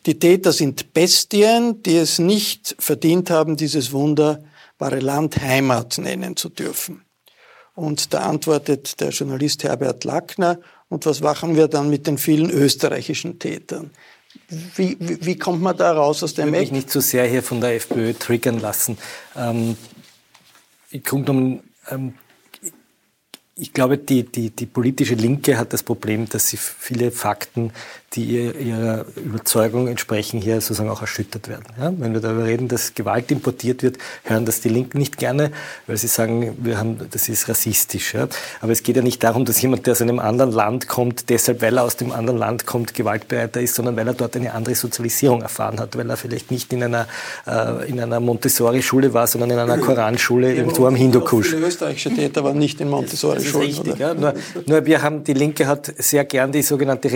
Die 0.05 0.19
Täter 0.19 0.53
sind 0.53 0.93
Bestien, 0.93 1.83
die 1.85 1.97
es 1.97 2.19
nicht 2.19 2.77
verdient 2.79 3.31
haben, 3.31 3.57
dieses 3.57 3.93
wunderbare 3.93 5.01
Land 5.01 5.41
Heimat 5.41 5.97
nennen 5.97 6.37
zu 6.37 6.51
dürfen. 6.51 7.03
Und 7.75 8.13
da 8.13 8.21
antwortet 8.21 9.01
der 9.01 9.09
Journalist 9.09 9.65
Herbert 9.65 10.05
Lackner, 10.05 10.59
und 10.93 11.07
was 11.07 11.23
machen 11.23 11.57
wir 11.57 11.69
dann 11.69 11.89
mit 11.89 12.07
den 12.07 12.19
vielen 12.19 12.51
österreichischen 12.51 13.39
Tätern? 13.39 13.91
Wie, 14.77 14.97
wie, 15.01 15.25
wie 15.25 15.39
kommt 15.39 15.63
man 15.63 15.75
da 15.75 15.93
raus 15.93 16.23
aus 16.23 16.35
dem 16.35 16.49
Ich 16.49 16.53
will 16.53 16.61
mich 16.61 16.73
nicht 16.73 16.91
zu 16.91 17.01
so 17.01 17.09
sehr 17.09 17.25
hier 17.27 17.43
von 17.43 17.63
der 17.63 17.77
FPÖ 17.77 18.13
triggern 18.13 18.61
lassen. 18.61 18.99
Ähm, 19.35 19.77
Im 20.91 21.03
Grunde 21.03 21.25
genommen 21.33 21.61
ähm, 21.91 22.15
ich 23.55 23.73
glaube, 23.73 23.97
die, 23.97 24.25
die, 24.25 24.51
die 24.51 24.67
politische 24.67 25.15
Linke 25.15 25.57
hat 25.57 25.73
das 25.73 25.83
Problem, 25.83 26.29
dass 26.29 26.49
sie 26.49 26.57
viele 26.57 27.11
Fakten, 27.11 27.73
die 28.15 28.25
ihr, 28.25 28.57
ihrer 28.57 29.05
Überzeugung 29.17 29.89
entsprechen, 29.89 30.41
hier 30.41 30.61
sozusagen 30.61 30.91
auch 30.91 31.01
erschüttert 31.01 31.49
werden. 31.49 31.65
Ja? 31.81 31.93
Wenn 31.97 32.13
wir 32.13 32.21
darüber 32.21 32.45
reden, 32.45 32.69
dass 32.69 32.95
Gewalt 32.95 33.31
importiert 33.31 33.83
wird, 33.83 33.99
hören 34.25 34.45
das 34.45 34.61
die 34.61 34.69
Linken 34.69 34.99
nicht 34.99 35.19
gerne, 35.19 35.51
weil 35.87 35.97
sie 35.97 36.09
sagen, 36.09 36.57
wir 36.59 36.79
haben, 36.79 36.99
das 37.11 37.29
ist 37.29 37.49
rassistisch. 37.49 38.15
Ja? 38.15 38.29
Aber 38.61 38.73
es 38.73 38.83
geht 38.83 38.97
ja 38.97 39.03
nicht 39.03 39.23
darum, 39.23 39.45
dass 39.45 39.61
jemand, 39.61 39.87
der 39.87 39.93
aus 39.93 40.03
einem 40.03 40.19
anderen 40.19 40.53
Land 40.53 40.89
kommt, 40.89 41.31
deshalb, 41.31 41.63
weil 41.63 41.77
er 41.77 41.85
aus 41.85 41.97
dem 41.97 42.13
anderen 42.13 42.39
Land 42.39 42.67
kommt, 42.67 42.95
gewaltbereiter 42.95 43.61
ist, 43.61 43.75
sondern 43.75 43.97
weil 43.97 44.07
er 44.07 44.15
dort 44.15 44.37
eine 44.37 44.53
andere 44.53 44.75
Sozialisierung 44.75 45.43
erfahren 45.43 45.81
hat, 45.81 45.97
weil 45.97 46.09
er 46.09 46.17
vielleicht 46.17 46.51
nicht 46.51 46.73
in 46.73 46.83
einer, 46.83 47.07
äh, 47.47 47.89
in 47.89 48.01
einer 48.01 48.21
Montessori-Schule 48.21 49.15
war, 49.15 49.27
sondern 49.27 49.51
in 49.51 49.59
einer 49.59 49.79
Koranschule 49.79 50.55
irgendwo 50.55 50.87
am 50.87 50.95
Hindukusch. 50.95 51.51
Viele 51.51 51.67
österreichische 51.67 52.11
Täter 52.11 52.45
waren 52.45 52.59
nicht 52.59 52.81
in 52.81 52.89
Montessori 52.89 53.39
ist 53.39 53.55
richtig. 53.57 53.99
Ja. 53.99 54.15
Nur, 54.15 54.35
nur, 54.67 54.87
wir 54.87 55.03
haben, 55.03 55.25
die 55.25 55.33
Linke 55.33 55.67
hat 55.67 55.93
sehr 55.99 56.25
gern 56.25 56.53
die 56.53 56.63
sogenannte 56.63 57.11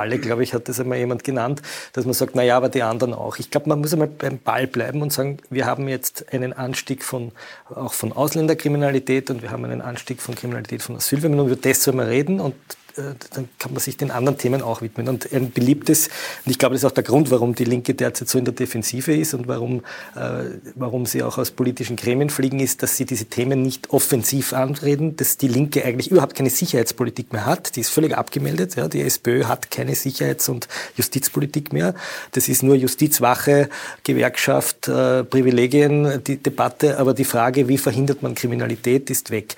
Relativierungsfalle, 0.00 0.18
glaube 0.18 0.42
ich, 0.42 0.54
hat 0.54 0.68
das 0.68 0.80
einmal 0.80 0.98
jemand 0.98 1.24
genannt, 1.24 1.62
dass 1.92 2.04
man 2.04 2.14
sagt, 2.14 2.34
na 2.34 2.42
ja, 2.42 2.56
aber 2.56 2.68
die 2.68 2.82
anderen 2.82 3.14
auch. 3.14 3.38
Ich 3.38 3.50
glaube, 3.50 3.68
man 3.68 3.80
muss 3.80 3.92
einmal 3.92 4.08
beim 4.08 4.38
Ball 4.38 4.66
bleiben 4.66 5.02
und 5.02 5.12
sagen, 5.12 5.38
wir 5.50 5.66
haben 5.66 5.88
jetzt 5.88 6.32
einen 6.32 6.52
Anstieg 6.52 7.04
von, 7.04 7.32
auch 7.74 7.92
von 7.92 8.12
Ausländerkriminalität 8.12 9.30
und 9.30 9.42
wir 9.42 9.50
haben 9.50 9.64
einen 9.64 9.82
Anstieg 9.82 10.20
von 10.20 10.34
Kriminalität 10.34 10.82
von 10.82 10.96
Asylbewerbern 10.96 11.40
und 11.40 11.46
über 11.46 11.56
das 11.56 11.82
soll 11.82 11.94
man 11.94 12.06
reden 12.06 12.40
und 12.40 12.54
dann 12.96 13.48
kann 13.58 13.72
man 13.72 13.80
sich 13.80 13.96
den 13.96 14.10
anderen 14.10 14.38
Themen 14.38 14.62
auch 14.62 14.82
widmen. 14.82 15.08
Und 15.08 15.32
ein 15.32 15.50
beliebtes, 15.50 16.08
und 16.44 16.50
ich 16.50 16.58
glaube, 16.58 16.74
das 16.74 16.82
ist 16.82 16.90
auch 16.90 16.94
der 16.94 17.04
Grund, 17.04 17.30
warum 17.30 17.54
die 17.54 17.64
Linke 17.64 17.94
derzeit 17.94 18.28
so 18.28 18.38
in 18.38 18.44
der 18.44 18.54
Defensive 18.54 19.14
ist 19.14 19.34
und 19.34 19.48
warum, 19.48 19.82
äh, 20.14 20.44
warum 20.74 21.06
sie 21.06 21.22
auch 21.22 21.38
aus 21.38 21.50
politischen 21.50 21.96
Gremien 21.96 22.30
fliegen, 22.30 22.60
ist, 22.60 22.82
dass 22.82 22.96
sie 22.96 23.04
diese 23.04 23.26
Themen 23.26 23.62
nicht 23.62 23.90
offensiv 23.90 24.52
anreden, 24.52 25.16
dass 25.16 25.36
die 25.36 25.48
Linke 25.48 25.84
eigentlich 25.84 26.10
überhaupt 26.10 26.34
keine 26.34 26.50
Sicherheitspolitik 26.50 27.32
mehr 27.32 27.46
hat. 27.46 27.76
Die 27.76 27.80
ist 27.80 27.90
völlig 27.90 28.16
abgemeldet. 28.16 28.76
Ja. 28.76 28.88
Die 28.88 29.00
SPÖ 29.00 29.44
hat 29.44 29.70
keine 29.70 29.94
Sicherheits- 29.94 30.48
und 30.48 30.68
Justizpolitik 30.96 31.72
mehr. 31.72 31.94
Das 32.32 32.48
ist 32.48 32.62
nur 32.62 32.74
Justizwache, 32.74 33.68
Gewerkschaft, 34.04 34.88
äh, 34.88 35.24
Privilegien, 35.24 36.22
die 36.26 36.42
Debatte. 36.42 36.98
Aber 36.98 37.14
die 37.14 37.24
Frage, 37.24 37.68
wie 37.68 37.78
verhindert 37.78 38.22
man 38.22 38.34
Kriminalität, 38.34 39.10
ist 39.10 39.30
weg. 39.30 39.56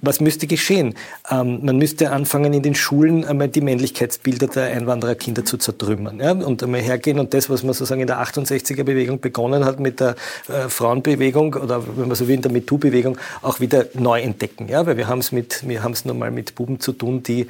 Was 0.00 0.20
müsste 0.20 0.46
geschehen? 0.46 0.94
Ähm, 1.30 1.64
man 1.64 1.78
müsste 1.78 2.10
anfangen, 2.10 2.52
in 2.52 2.62
den 2.68 2.74
Schulen 2.74 3.24
einmal 3.24 3.48
die 3.48 3.60
Männlichkeitsbilder 3.62 4.46
der 4.48 4.64
Einwandererkinder 4.64 5.44
zu 5.44 5.56
zertrümmern. 5.56 6.20
Ja? 6.20 6.32
Und 6.32 6.62
einmal 6.62 6.80
hergehen 6.80 7.18
und 7.18 7.32
das, 7.32 7.48
was 7.48 7.62
man 7.62 7.72
sozusagen 7.72 8.02
in 8.02 8.06
der 8.06 8.22
68er-Bewegung 8.22 9.20
begonnen 9.20 9.64
hat 9.64 9.80
mit 9.80 10.00
der 10.00 10.16
äh, 10.48 10.68
Frauenbewegung 10.68 11.54
oder 11.54 11.82
wenn 11.96 12.08
man 12.08 12.16
so 12.16 12.28
will 12.28 12.34
in 12.34 12.42
der 12.42 12.52
MeToo-Bewegung 12.52 13.16
auch 13.42 13.60
wieder 13.60 13.86
neu 13.94 14.20
entdecken. 14.20 14.68
Ja? 14.68 14.86
Weil 14.86 14.98
wir 14.98 15.08
haben 15.08 15.20
es 15.20 15.32
mit, 15.32 15.66
wir 15.66 15.82
haben 15.82 15.92
es 15.92 16.04
nun 16.04 16.18
mit 16.34 16.54
Buben 16.54 16.78
zu 16.78 16.92
tun, 16.92 17.22
die 17.22 17.46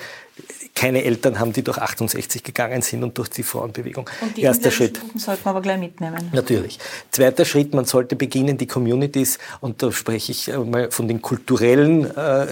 keine 0.79 1.03
Eltern 1.03 1.41
haben, 1.41 1.53
die 1.53 1.64
durch 1.64 1.79
68 1.79 2.45
gegangen 2.45 2.83
sind 2.83 3.03
und 3.03 3.19
durch 3.19 3.29
die 3.31 3.43
Frauenbewegung. 3.43 4.09
Und 4.21 4.37
die 4.37 4.43
Erster 4.43 4.71
Schritt. 4.71 5.01
sollten 5.17 5.45
wir 5.45 5.51
aber 5.51 5.61
gleich 5.61 5.79
mitnehmen. 5.79 6.31
Natürlich. 6.33 6.79
Zweiter 7.11 7.45
Schritt, 7.45 7.75
man 7.75 7.85
sollte 7.85 8.14
beginnen, 8.14 8.59
die 8.59 8.69
Communities, 8.69 9.38
und 9.61 9.83
da 9.83 9.91
spreche 9.91 10.31
ich 10.31 10.49
mal 10.57 10.93
von 10.93 11.09
den 11.09 11.21
kulturellen, 11.21 12.05
äh, 12.05 12.47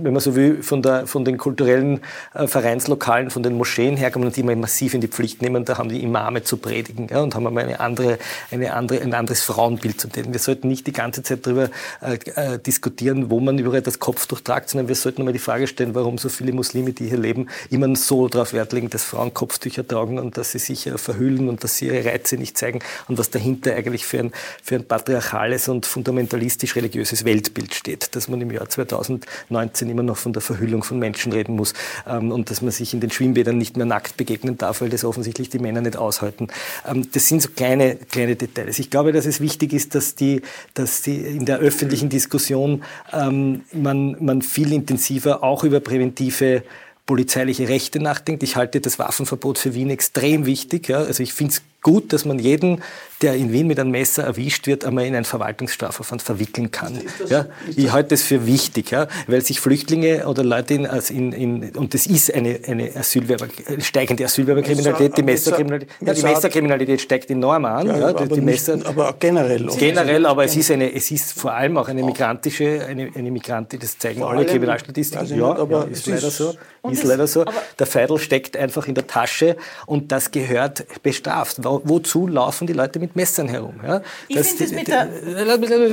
wenn 0.00 0.14
man 0.14 0.20
so 0.20 0.34
will, 0.34 0.62
von, 0.62 0.80
der, 0.80 1.06
von 1.06 1.26
den 1.26 1.36
kulturellen 1.36 2.00
äh, 2.32 2.46
Vereinslokalen, 2.46 3.28
von 3.28 3.42
den 3.42 3.54
Moscheen 3.58 3.98
herkommen, 3.98 4.32
die 4.32 4.42
man 4.42 4.58
massiv 4.58 4.94
in 4.94 5.02
die 5.02 5.08
Pflicht 5.08 5.42
nehmen, 5.42 5.66
da 5.66 5.76
haben 5.76 5.90
die 5.90 6.02
Imame 6.02 6.42
zu 6.42 6.56
predigen 6.56 7.08
ja, 7.10 7.20
und 7.20 7.34
haben 7.34 7.46
einmal 7.46 7.64
eine 7.64 7.80
andere, 7.80 8.18
eine 8.50 8.72
andere, 8.72 9.02
ein 9.02 9.12
anderes 9.12 9.42
Frauenbild 9.42 10.00
zu 10.00 10.08
denen. 10.08 10.32
Wir 10.32 10.40
sollten 10.40 10.68
nicht 10.68 10.86
die 10.86 10.92
ganze 10.92 11.22
Zeit 11.22 11.46
darüber 11.46 11.68
äh, 12.00 12.58
diskutieren, 12.58 13.30
wo 13.30 13.38
man 13.38 13.58
überall 13.58 13.82
das 13.82 13.98
Kopftuch 13.98 14.40
tragt, 14.40 14.70
sondern 14.70 14.88
wir 14.88 14.94
sollten 14.94 15.20
einmal 15.20 15.34
die 15.34 15.40
Frage 15.40 15.66
stellen, 15.66 15.94
warum 15.94 16.16
so 16.16 16.30
viele 16.30 16.54
Muslime, 16.54 16.94
die 16.94 17.08
hier 17.08 17.18
leben, 17.18 17.48
immer 17.70 17.94
so 17.96 18.28
darauf 18.28 18.52
Wert 18.52 18.72
legen, 18.72 18.90
dass 18.90 19.04
Frauen 19.04 19.34
Kopftücher 19.34 19.86
tragen 19.86 20.18
und 20.18 20.36
dass 20.36 20.52
sie 20.52 20.58
sich 20.58 20.86
äh, 20.86 20.98
verhüllen 20.98 21.48
und 21.48 21.64
dass 21.64 21.76
sie 21.76 21.86
ihre 21.86 22.04
Reize 22.04 22.36
nicht 22.36 22.58
zeigen 22.58 22.80
und 23.08 23.18
was 23.18 23.30
dahinter 23.30 23.74
eigentlich 23.74 24.04
für 24.04 24.20
ein, 24.20 24.32
für 24.62 24.76
ein 24.76 24.84
patriarchales 24.84 25.68
und 25.68 25.86
fundamentalistisch 25.86 26.76
religiöses 26.76 27.24
Weltbild 27.24 27.74
steht. 27.74 28.14
Dass 28.14 28.28
man 28.28 28.40
im 28.40 28.50
Jahr 28.50 28.68
2019 28.68 29.90
immer 29.90 30.02
noch 30.02 30.16
von 30.16 30.32
der 30.32 30.42
Verhüllung 30.42 30.82
von 30.82 30.98
Menschen 30.98 31.32
reden 31.32 31.56
muss 31.56 31.74
ähm, 32.06 32.32
und 32.32 32.50
dass 32.50 32.62
man 32.62 32.70
sich 32.70 32.94
in 32.94 33.00
den 33.00 33.10
Schwimmbädern 33.10 33.58
nicht 33.58 33.76
mehr 33.76 33.86
nackt 33.86 34.16
begegnen 34.16 34.58
darf, 34.58 34.80
weil 34.80 34.88
das 34.88 35.04
offensichtlich 35.04 35.50
die 35.50 35.58
Männer 35.58 35.80
nicht 35.80 35.96
aushalten. 35.96 36.48
Ähm, 36.86 37.08
das 37.12 37.28
sind 37.28 37.42
so 37.42 37.48
kleine, 37.48 37.96
kleine 37.96 38.36
Details. 38.36 38.78
Ich 38.78 38.90
glaube, 38.90 39.12
dass 39.12 39.26
es 39.26 39.40
wichtig 39.40 39.72
ist, 39.72 39.94
dass 39.94 40.14
die, 40.14 40.42
dass 40.74 41.02
die 41.02 41.16
in 41.16 41.46
der 41.46 41.58
öffentlichen 41.58 42.08
Diskussion 42.08 42.82
ähm, 43.12 43.62
man, 43.72 44.16
man 44.20 44.42
viel 44.42 44.72
intensiver 44.72 45.42
auch 45.42 45.64
über 45.64 45.80
präventive 45.80 46.62
polizeiliche 47.06 47.68
Rechte 47.68 48.00
nachdenkt. 48.00 48.42
Ich 48.42 48.56
halte 48.56 48.80
das 48.80 48.98
Waffenverbot 48.98 49.58
für 49.58 49.74
Wien 49.74 49.90
extrem 49.90 50.44
wichtig. 50.44 50.88
Ja. 50.88 50.98
Also 50.98 51.22
ich 51.22 51.32
finde 51.32 51.54
es 51.54 51.62
gut, 51.82 52.12
dass 52.12 52.24
man 52.24 52.38
jeden, 52.38 52.82
der 53.22 53.34
in 53.34 53.52
Wien 53.52 53.66
mit 53.66 53.78
einem 53.80 53.92
Messer 53.92 54.24
erwischt 54.24 54.66
wird, 54.66 54.84
einmal 54.84 55.06
in 55.06 55.14
ein 55.14 55.24
Verwaltungsstrafverfahren 55.24 56.20
verwickeln 56.20 56.70
kann. 56.70 57.00
Das, 57.18 57.30
ja, 57.30 57.46
ich 57.74 57.90
halte 57.92 58.10
das 58.10 58.22
für 58.22 58.46
wichtig, 58.46 58.90
ja, 58.90 59.06
weil 59.26 59.40
sich 59.40 59.60
Flüchtlinge 59.60 60.26
oder 60.26 60.44
Leute 60.44 60.74
in, 60.74 60.86
also 60.86 61.14
in, 61.14 61.32
in 61.32 61.70
und 61.76 61.94
das 61.94 62.06
ist 62.06 62.34
eine, 62.34 62.60
eine 62.66 62.94
Asylwerber, 62.94 63.46
steigende 63.78 64.24
Asylwerberkriminalität, 64.24 65.16
die 65.16 65.22
Messerkriminalität, 65.22 65.90
ja, 66.00 66.12
die 66.12 66.22
Messerkriminalität 66.22 67.00
steigt 67.00 67.30
enorm 67.30 67.64
an. 67.64 67.86
Ja, 67.86 67.98
ja, 67.98 68.08
aber, 68.08 68.26
die 68.26 68.40
Messer, 68.40 68.76
nicht, 68.76 68.86
aber 68.86 69.14
generell. 69.18 69.66
Generell, 69.78 70.26
aber 70.26 70.44
es 70.44 70.56
ist, 70.56 70.70
eine, 70.70 70.92
es 70.92 71.10
ist 71.10 71.32
vor 71.32 71.54
allem 71.54 71.78
auch 71.78 71.88
eine 71.88 72.02
migrantische, 72.02 72.84
eine, 72.86 73.10
eine 73.14 73.30
Migrantin, 73.30 73.80
das 73.80 73.98
zeigen 73.98 74.20
vor 74.20 74.30
alle 74.30 74.44
Kriminalstatistiken. 74.44 75.38
Ja, 75.38 75.56
aber 75.56 75.84
ja, 75.86 75.90
ist 75.90 76.06
leider 76.06 76.30
so. 76.30 76.54
Ist 76.90 77.02
leider 77.02 77.26
so. 77.26 77.44
Der 77.78 77.86
Feidel 77.86 78.18
steckt 78.18 78.56
einfach 78.56 78.86
in 78.86 78.94
der 78.94 79.06
Tasche 79.06 79.56
und 79.86 80.12
das 80.12 80.30
gehört 80.30 80.86
bestraft. 81.02 81.56
Warum 81.62 81.75
wozu 81.84 82.26
laufen 82.26 82.66
die 82.66 82.72
Leute 82.72 82.98
mit 82.98 83.16
Messern 83.16 83.48
herum? 83.48 83.74
Ja? 83.86 84.02
Ich, 84.28 84.36
das, 84.36 84.56
das 84.56 84.72
mit 84.72 84.88
der 84.88 85.08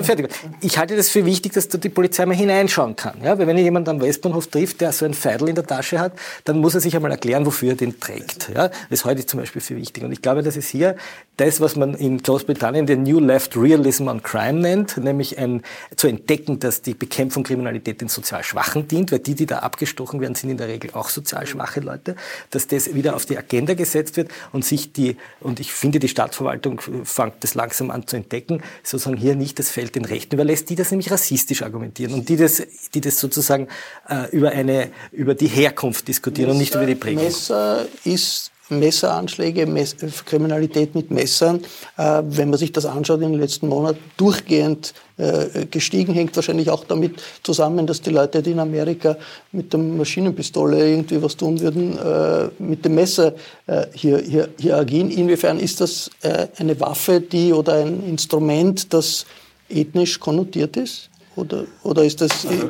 fertig. 0.04 0.30
ich 0.62 0.78
halte 0.78 0.96
das 0.96 1.10
für 1.10 1.26
wichtig, 1.26 1.54
dass 1.54 1.68
da 1.68 1.78
die 1.78 1.90
Polizei 1.90 2.26
mal 2.26 2.36
hineinschauen 2.36 2.96
kann. 2.96 3.16
Ja? 3.24 3.38
Weil 3.38 3.48
wenn 3.48 3.58
jemand 3.58 3.88
am 3.90 4.02
Westbahnhof 4.02 4.48
trifft, 4.48 4.82
der 4.82 4.92
so 4.92 5.06
ein 5.06 5.14
Feidel 5.14 5.50
in 5.50 5.56
der 5.56 5.66
Tasche 5.66 6.00
hat, 6.00 6.14
dann 6.46 6.60
muss 6.60 6.76
er 6.76 6.82
sich 6.82 6.96
einmal 6.96 7.12
erklären, 7.12 7.46
wofür 7.46 7.70
er 7.70 7.76
den 7.76 8.00
trägt. 8.00 8.50
Ja? 8.54 8.70
Das 8.90 9.06
halte 9.06 9.22
ich 9.22 9.28
zum 9.28 9.40
Beispiel 9.40 9.62
für 9.62 9.76
wichtig. 9.76 10.04
Und 10.04 10.12
ich 10.12 10.22
glaube, 10.22 10.44
dass 10.44 10.56
es 10.56 10.68
hier 10.68 10.96
das, 11.38 11.62
was 11.62 11.76
man 11.76 11.96
in 11.96 12.22
Großbritannien 12.22 12.86
den 12.86 13.04
New 13.04 13.20
Left 13.20 13.58
Realism 13.58 14.08
on 14.08 14.22
Crime 14.22 14.60
nennt, 14.60 14.98
nämlich 14.98 15.40
ein, 15.40 15.64
zu 15.96 16.08
entdecken, 16.08 16.60
dass 16.60 16.82
die 16.82 16.94
Bekämpfung 16.94 17.44
Kriminalität 17.44 18.02
den 18.02 18.08
sozial 18.08 18.44
Schwachen 18.44 18.88
dient, 18.88 19.12
weil 19.12 19.20
die, 19.20 19.34
die 19.34 19.48
da 19.48 19.60
abgestochen 19.60 20.22
werden, 20.22 20.36
sind 20.36 20.52
in 20.52 20.58
der 20.58 20.68
Regel 20.68 20.92
auch 20.94 21.10
sozial 21.10 21.48
schwache 21.48 21.80
Leute, 21.80 22.16
dass 22.52 22.68
das 22.68 22.94
wieder 22.94 23.16
auf 23.16 23.26
die 23.26 23.38
Agenda 23.38 23.74
gesetzt 23.74 24.18
wird 24.18 24.30
und 24.52 24.64
sich 24.64 24.94
die, 24.94 25.18
und 25.40 25.60
ich 25.64 25.72
finde, 25.72 26.00
die 26.00 26.10
Stadtverwaltung 26.10 26.82
fängt 27.06 27.36
das 27.40 27.56
langsam 27.56 27.90
an 27.90 28.06
zu 28.06 28.18
entdecken, 28.18 28.62
sozusagen 28.84 29.16
hier 29.16 29.36
nicht 29.36 29.58
das 29.60 29.70
Feld 29.70 29.96
den 29.96 30.04
Rechten 30.04 30.36
überlässt, 30.36 30.70
die 30.70 30.76
das 30.76 30.92
nämlich 30.92 31.10
rassistisch 31.10 31.64
argumentieren 31.64 32.14
und 32.14 32.28
die 32.28 32.36
das, 32.36 32.62
die 32.94 33.00
das 33.00 33.18
sozusagen 33.18 33.70
äh, 34.10 34.30
über 34.32 34.50
eine, 34.50 34.92
über 35.14 35.36
die 35.36 35.48
Herkunft 35.48 36.10
diskutieren 36.10 36.50
Messer, 36.50 36.52
und 36.52 36.60
nicht 36.60 36.76
über 36.76 36.86
die 36.86 36.96
Prägung. 36.96 37.24
Messer 37.24 37.86
ist 38.04 38.53
Messeranschläge, 38.70 39.66
Mess 39.66 39.96
Kriminalität 40.26 40.96
mit 40.96 41.12
Messern, 41.12 41.62
äh, 41.98 42.22
wenn 42.26 42.50
man 42.50 42.60
sich 42.60 42.72
das 42.72 42.86
anschaut, 42.86 43.22
in 43.22 43.32
den 43.34 43.42
letzten 43.42 43.68
Monaten 43.68 44.00
durchgehend 44.18 44.94
äh, 45.18 45.66
gestiegen, 45.66 46.14
hängt 46.14 46.36
wahrscheinlich 46.36 46.70
auch 46.70 46.86
damit 46.86 47.22
zusammen, 47.44 47.86
dass 47.86 48.02
die 48.02 48.10
Leute, 48.10 48.42
die 48.42 48.52
in 48.52 48.60
Amerika 48.60 49.18
mit 49.52 49.74
der 49.74 49.80
Maschinenpistole 49.80 50.90
irgendwie 50.90 51.22
was 51.22 51.38
tun 51.38 51.60
würden, 51.60 51.98
äh, 51.98 52.50
mit 52.60 52.86
dem 52.86 52.96
Messer 52.96 53.34
äh, 53.68 53.86
hier, 53.94 54.20
hier, 54.20 54.50
hier 54.58 54.78
agieren. 54.78 55.12
Inwiefern 55.12 55.60
ist 55.60 55.82
das 55.82 56.10
äh, 56.22 56.48
eine 56.58 56.80
Waffe, 56.80 57.22
die 57.22 57.54
oder 57.54 57.76
ein 57.76 58.04
Instrument, 58.08 58.94
das 58.94 59.26
ethnisch 59.70 60.20
konnotiert 60.20 60.78
ist? 60.78 61.10
Oder, 61.36 61.66
oder 61.82 62.04
ist 62.04 62.22
das, 62.22 62.46
also, 62.46 62.70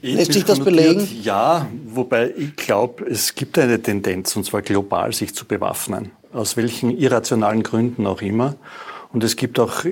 lässt 0.00 0.32
sich 0.32 0.44
das 0.44 0.60
belegen? 0.60 1.06
Ja, 1.22 1.66
wobei 1.86 2.32
ich 2.36 2.56
glaube, 2.56 3.04
es 3.04 3.34
gibt 3.34 3.58
eine 3.58 3.80
Tendenz, 3.82 4.34
und 4.34 4.44
zwar 4.44 4.62
global, 4.62 5.12
sich 5.12 5.34
zu 5.34 5.44
bewaffnen. 5.44 6.10
Aus 6.32 6.56
welchen 6.56 6.96
irrationalen 6.96 7.62
Gründen 7.62 8.06
auch 8.06 8.22
immer. 8.22 8.56
Und 9.10 9.24
es 9.24 9.36
gibt 9.36 9.58
auch 9.58 9.84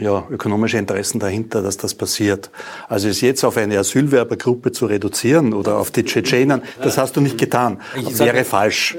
ja, 0.00 0.26
ökonomische 0.30 0.78
Interessen 0.78 1.20
dahinter, 1.20 1.62
dass 1.62 1.76
das 1.76 1.94
passiert. 1.94 2.50
Also 2.88 3.08
es 3.08 3.20
jetzt 3.20 3.44
auf 3.44 3.56
eine 3.56 3.78
Asylwerbergruppe 3.78 4.72
zu 4.72 4.86
reduzieren 4.86 5.52
oder 5.52 5.76
auf 5.76 5.92
die 5.92 6.04
Tschetschenen, 6.04 6.62
das 6.82 6.98
hast 6.98 7.16
du 7.16 7.20
nicht 7.20 7.38
getan. 7.38 7.80
Das 8.04 8.18
wäre 8.18 8.44
falsch. 8.44 8.96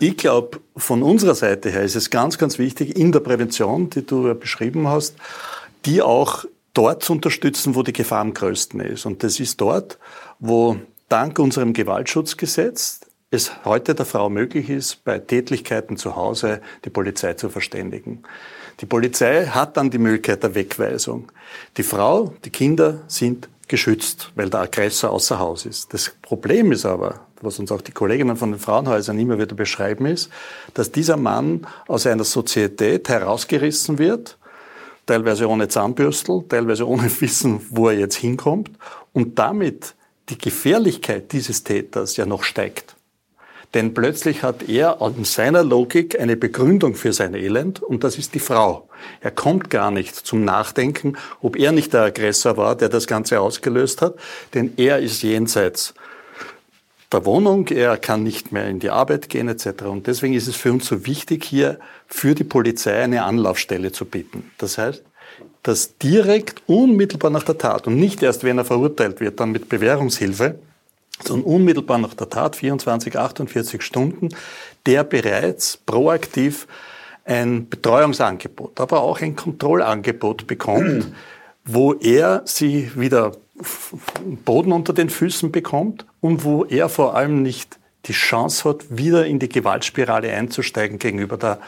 Ich 0.00 0.18
glaube, 0.18 0.60
von 0.76 1.02
unserer 1.02 1.34
Seite 1.34 1.70
her 1.70 1.82
ist 1.82 1.96
es 1.96 2.10
ganz, 2.10 2.36
ganz 2.36 2.58
wichtig, 2.58 2.96
in 2.96 3.10
der 3.10 3.20
Prävention, 3.20 3.88
die 3.88 4.04
du 4.04 4.34
beschrieben 4.34 4.86
hast, 4.86 5.16
die 5.86 6.02
auch 6.02 6.44
dort 6.76 7.02
zu 7.02 7.12
unterstützen, 7.12 7.74
wo 7.74 7.82
die 7.82 7.92
Gefahr 7.92 8.20
am 8.20 8.34
größten 8.34 8.80
ist. 8.80 9.06
Und 9.06 9.22
das 9.22 9.40
ist 9.40 9.60
dort, 9.60 9.98
wo 10.38 10.76
dank 11.08 11.38
unserem 11.38 11.72
Gewaltschutzgesetz 11.72 13.00
es 13.30 13.64
heute 13.64 13.94
der 13.94 14.06
Frau 14.06 14.28
möglich 14.28 14.70
ist, 14.70 15.04
bei 15.04 15.18
Tätlichkeiten 15.18 15.96
zu 15.96 16.16
Hause 16.16 16.60
die 16.84 16.90
Polizei 16.90 17.34
zu 17.34 17.48
verständigen. 17.48 18.22
Die 18.80 18.86
Polizei 18.86 19.46
hat 19.46 19.76
dann 19.76 19.90
die 19.90 19.98
Möglichkeit 19.98 20.42
der 20.42 20.54
Wegweisung. 20.54 21.32
Die 21.76 21.82
Frau, 21.82 22.34
die 22.44 22.50
Kinder 22.50 23.00
sind 23.08 23.48
geschützt, 23.68 24.32
weil 24.36 24.50
der 24.50 24.60
Aggressor 24.60 25.10
außer 25.10 25.38
Haus 25.38 25.66
ist. 25.66 25.92
Das 25.92 26.14
Problem 26.22 26.70
ist 26.72 26.86
aber, 26.86 27.26
was 27.40 27.58
uns 27.58 27.72
auch 27.72 27.80
die 27.80 27.92
Kolleginnen 27.92 28.36
von 28.36 28.52
den 28.52 28.60
Frauenhäusern 28.60 29.18
immer 29.18 29.38
wieder 29.38 29.56
beschreiben, 29.56 30.06
ist, 30.06 30.30
dass 30.74 30.92
dieser 30.92 31.16
Mann 31.16 31.66
aus 31.88 32.06
einer 32.06 32.24
Sozietät 32.24 33.08
herausgerissen 33.08 33.98
wird, 33.98 34.38
teilweise 35.06 35.48
ohne 35.48 35.68
Zahnbürstel, 35.68 36.44
teilweise 36.48 36.86
ohne 36.86 37.10
Wissen, 37.20 37.60
wo 37.70 37.88
er 37.88 37.98
jetzt 37.98 38.16
hinkommt 38.16 38.70
und 39.12 39.38
damit 39.38 39.94
die 40.28 40.38
Gefährlichkeit 40.38 41.32
dieses 41.32 41.64
Täters 41.64 42.16
ja 42.16 42.26
noch 42.26 42.42
steigt. 42.42 42.96
Denn 43.74 43.94
plötzlich 43.94 44.42
hat 44.42 44.68
er 44.68 44.98
in 45.16 45.24
seiner 45.24 45.62
Logik 45.62 46.18
eine 46.18 46.36
Begründung 46.36 46.94
für 46.94 47.12
sein 47.12 47.34
Elend 47.34 47.82
und 47.82 48.04
das 48.04 48.16
ist 48.16 48.34
die 48.34 48.40
Frau. 48.40 48.88
Er 49.20 49.30
kommt 49.30 49.70
gar 49.70 49.90
nicht 49.90 50.14
zum 50.14 50.44
Nachdenken, 50.44 51.16
ob 51.42 51.56
er 51.56 51.72
nicht 51.72 51.92
der 51.92 52.02
Aggressor 52.02 52.56
war, 52.56 52.76
der 52.76 52.88
das 52.88 53.06
Ganze 53.06 53.40
ausgelöst 53.40 54.02
hat, 54.02 54.14
denn 54.54 54.72
er 54.76 55.00
ist 55.00 55.22
jenseits 55.22 55.94
der 57.16 57.24
Wohnung, 57.24 57.66
er 57.68 57.96
kann 57.96 58.22
nicht 58.22 58.52
mehr 58.52 58.68
in 58.68 58.78
die 58.78 58.90
Arbeit 58.90 59.30
gehen 59.30 59.48
etc. 59.48 59.84
Und 59.84 60.06
deswegen 60.06 60.34
ist 60.34 60.48
es 60.48 60.56
für 60.56 60.70
uns 60.70 60.86
so 60.86 61.06
wichtig, 61.06 61.44
hier 61.44 61.78
für 62.06 62.34
die 62.34 62.44
Polizei 62.44 63.02
eine 63.02 63.24
Anlaufstelle 63.24 63.90
zu 63.90 64.04
bieten. 64.04 64.50
Das 64.58 64.76
heißt, 64.76 65.02
dass 65.62 65.96
direkt 65.96 66.62
unmittelbar 66.66 67.30
nach 67.30 67.42
der 67.42 67.56
Tat 67.56 67.86
und 67.86 67.96
nicht 67.96 68.22
erst, 68.22 68.44
wenn 68.44 68.58
er 68.58 68.66
verurteilt 68.66 69.20
wird, 69.20 69.40
dann 69.40 69.50
mit 69.50 69.70
Bewährungshilfe, 69.70 70.58
sondern 71.24 71.50
unmittelbar 71.50 71.96
nach 71.96 72.12
der 72.12 72.28
Tat, 72.28 72.56
24, 72.56 73.18
48 73.18 73.80
Stunden, 73.80 74.28
der 74.84 75.02
bereits 75.02 75.78
proaktiv 75.78 76.66
ein 77.24 77.66
Betreuungsangebot, 77.70 78.78
aber 78.78 79.00
auch 79.00 79.22
ein 79.22 79.34
Kontrollangebot 79.36 80.46
bekommt, 80.46 81.06
wo 81.64 81.94
er 81.94 82.42
sie 82.44 82.92
wieder 82.94 83.32
Boden 84.44 84.72
unter 84.72 84.92
den 84.92 85.10
Füßen 85.10 85.50
bekommt 85.52 86.06
und 86.20 86.44
wo 86.44 86.64
er 86.64 86.88
vor 86.88 87.14
allem 87.14 87.42
nicht 87.42 87.78
die 88.06 88.12
Chance 88.12 88.68
hat, 88.68 88.84
wieder 88.88 89.26
in 89.26 89.38
die 89.38 89.48
Gewaltspirale 89.48 90.32
einzusteigen 90.32 90.98
gegenüber 90.98 91.36
der 91.36 91.60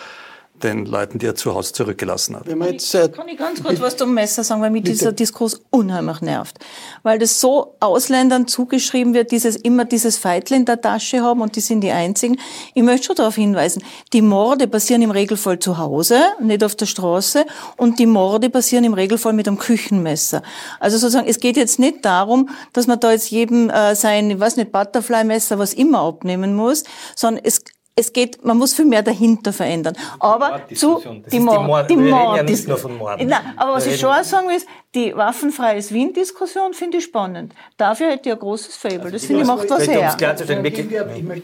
den 0.64 0.86
Leuten, 0.86 1.18
die 1.18 1.26
er 1.26 1.34
zu 1.34 1.54
Hause 1.54 1.72
zurückgelassen 1.72 2.36
hat. 2.36 2.46
Kann 2.46 2.62
ich, 2.62 3.16
kann 3.16 3.28
ich 3.28 3.38
ganz 3.38 3.62
kurz 3.62 3.80
was 3.80 3.96
zum 3.96 4.14
Messer 4.14 4.44
sagen, 4.44 4.60
weil 4.60 4.70
mich 4.70 4.82
bitte. 4.82 4.94
dieser 4.94 5.12
Diskurs 5.12 5.60
unheimlich 5.70 6.20
nervt. 6.20 6.58
Weil 7.02 7.18
das 7.18 7.40
so 7.40 7.76
Ausländern 7.80 8.46
zugeschrieben 8.46 9.14
wird, 9.14 9.30
dieses 9.30 9.56
immer 9.56 9.84
dieses 9.84 10.18
Feitel 10.18 10.54
in 10.54 10.64
der 10.64 10.80
Tasche 10.80 11.22
haben 11.22 11.40
und 11.40 11.56
die 11.56 11.60
sind 11.60 11.80
die 11.82 11.90
einzigen. 11.90 12.38
Ich 12.74 12.82
möchte 12.82 13.06
schon 13.06 13.16
darauf 13.16 13.34
hinweisen, 13.34 13.82
die 14.12 14.22
Morde 14.22 14.68
passieren 14.68 15.02
im 15.02 15.10
Regelfall 15.10 15.58
zu 15.58 15.78
Hause, 15.78 16.20
nicht 16.40 16.64
auf 16.64 16.74
der 16.74 16.86
Straße 16.86 17.46
und 17.76 17.98
die 17.98 18.06
Morde 18.06 18.50
passieren 18.50 18.84
im 18.84 18.94
Regelfall 18.94 19.32
mit 19.32 19.48
einem 19.48 19.58
Küchenmesser. 19.58 20.42
Also 20.80 20.98
sozusagen, 20.98 21.28
es 21.28 21.40
geht 21.40 21.56
jetzt 21.56 21.78
nicht 21.78 22.04
darum, 22.04 22.50
dass 22.72 22.86
man 22.86 23.00
da 23.00 23.12
jetzt 23.12 23.30
jedem 23.30 23.70
äh, 23.70 23.94
sein, 23.94 24.30
ich 24.30 24.40
weiß 24.40 24.56
nicht, 24.56 24.72
Butterfly-Messer, 24.72 25.58
was 25.58 25.72
immer 25.72 26.00
abnehmen 26.00 26.54
muss, 26.54 26.84
sondern 27.14 27.44
es 27.44 27.62
es 27.98 28.12
geht, 28.12 28.44
man 28.44 28.56
muss 28.56 28.74
viel 28.74 28.84
mehr 28.84 29.02
dahinter 29.02 29.52
verändern. 29.52 29.96
Aber 30.20 30.62
zu, 30.72 31.02
die 31.32 31.40
Mord, 31.40 31.90
die 31.90 31.96
Mord, 31.96 32.36
ja 32.36 32.42
nicht 32.44 32.68
nur 32.68 32.78
von 32.78 32.96
Morden. 32.96 33.26
Nein, 33.26 33.40
aber 33.56 33.74
was 33.74 33.86
ich 33.86 33.98
schon 33.98 34.22
sagen 34.22 34.48
will, 34.48 34.56
ist, 34.56 34.66
die 34.94 35.14
waffenfreies 35.14 35.92
Wien-Diskussion 35.92 36.72
finde 36.72 36.98
ich 36.98 37.04
spannend. 37.04 37.52
Dafür 37.76 38.10
hätte 38.10 38.30
ich 38.30 38.32
ein 38.32 38.38
großes 38.38 38.76
Fable. 38.76 39.00
Also 39.00 39.10
das 39.10 39.24
finde 39.26 39.42
ich 39.42 39.46
macht 39.46 39.68
was 39.68 39.86
her. 39.86 40.16
Ich 40.18 40.62
möchte, 40.62 40.82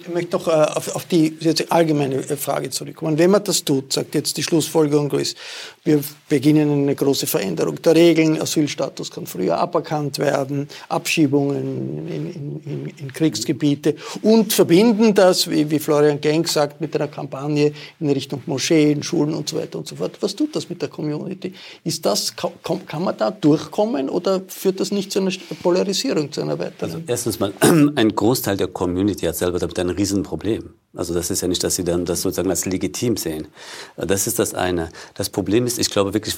ich 0.01 0.09
möchte 0.09 0.31
doch 0.31 0.49
äh, 0.49 0.51
auf, 0.51 0.97
auf 0.97 1.05
die 1.05 1.37
jetzt 1.41 1.71
allgemeine 1.71 2.23
Frage 2.23 2.71
zurückkommen. 2.71 3.19
Wenn 3.19 3.31
man 3.31 3.45
das 3.45 3.63
tut, 3.63 3.93
sagt 3.93 4.15
jetzt 4.15 4.37
die 4.37 4.43
Schlussfolgerung 4.43 5.11
ist, 5.13 5.37
wir 5.85 6.01
beginnen 6.29 6.71
eine 6.71 6.95
große 6.95 7.27
Veränderung 7.27 7.83
der 7.83 7.95
Regeln, 7.95 8.41
Asylstatus 8.41 9.11
kann 9.11 9.27
früher 9.27 9.59
aberkannt 9.59 10.19
werden, 10.19 10.69
Abschiebungen 10.89 12.09
in, 12.09 12.33
in, 12.33 12.63
in, 12.65 12.95
in 12.99 13.13
Kriegsgebiete 13.13 13.97
und 14.23 14.55
verbinden 14.55 15.15
das, 15.15 15.51
wie, 15.51 15.71
wie 15.71 15.79
Florian 15.79 16.21
Genk 16.21 16.44
gesagt, 16.45 16.81
mit 16.81 16.95
einer 16.95 17.09
Kampagne 17.09 17.73
in 18.01 18.11
Richtung 18.11 18.43
Moscheen, 18.47 19.03
Schulen 19.03 19.35
und 19.35 19.49
so 19.49 19.57
weiter 19.57 19.79
und 19.79 19.89
so 19.89 19.97
fort. 19.97 20.17
Was 20.21 20.35
tut 20.37 20.55
das 20.55 20.69
mit 20.69 20.81
der 20.81 20.89
Community? 20.89 21.53
Ist 21.83 22.07
das, 22.07 22.35
kann, 22.37 23.05
man 23.05 23.17
da 23.17 23.31
durchkommen 23.31 24.09
oder 24.09 24.43
führt 24.47 24.81
das 24.81 24.91
nicht 24.91 25.13
zu 25.13 25.21
einer 25.21 25.33
Polarisierung, 25.63 26.31
zu 26.31 26.43
einer 26.43 26.59
weiteren? 26.59 26.93
Also 26.93 26.99
erstens 27.07 27.41
mal, 27.41 27.53
ein 27.95 28.15
Großteil 28.15 28.57
der 28.57 28.69
Community 28.69 29.27
hat 29.27 29.37
selber 29.37 29.59
damit 29.59 29.79
ein 29.79 29.91
Riesenproblem. 29.91 30.71
Also 30.97 31.13
das 31.13 31.31
ist 31.31 31.41
ja 31.41 31.49
nicht, 31.49 31.65
dass 31.65 31.75
sie 31.75 31.85
dann 31.85 32.05
das 32.05 32.23
sozusagen 32.23 32.51
als 32.51 32.67
legitim 32.67 33.17
sehen. 33.17 33.49
Das 33.97 34.27
ist 34.27 34.39
das 34.39 34.55
eine. 34.55 34.91
Das 35.15 35.29
Problem 35.29 35.67
ist, 35.67 35.79
ich 35.79 35.91
glaube 35.91 36.15
wirklich, 36.15 36.37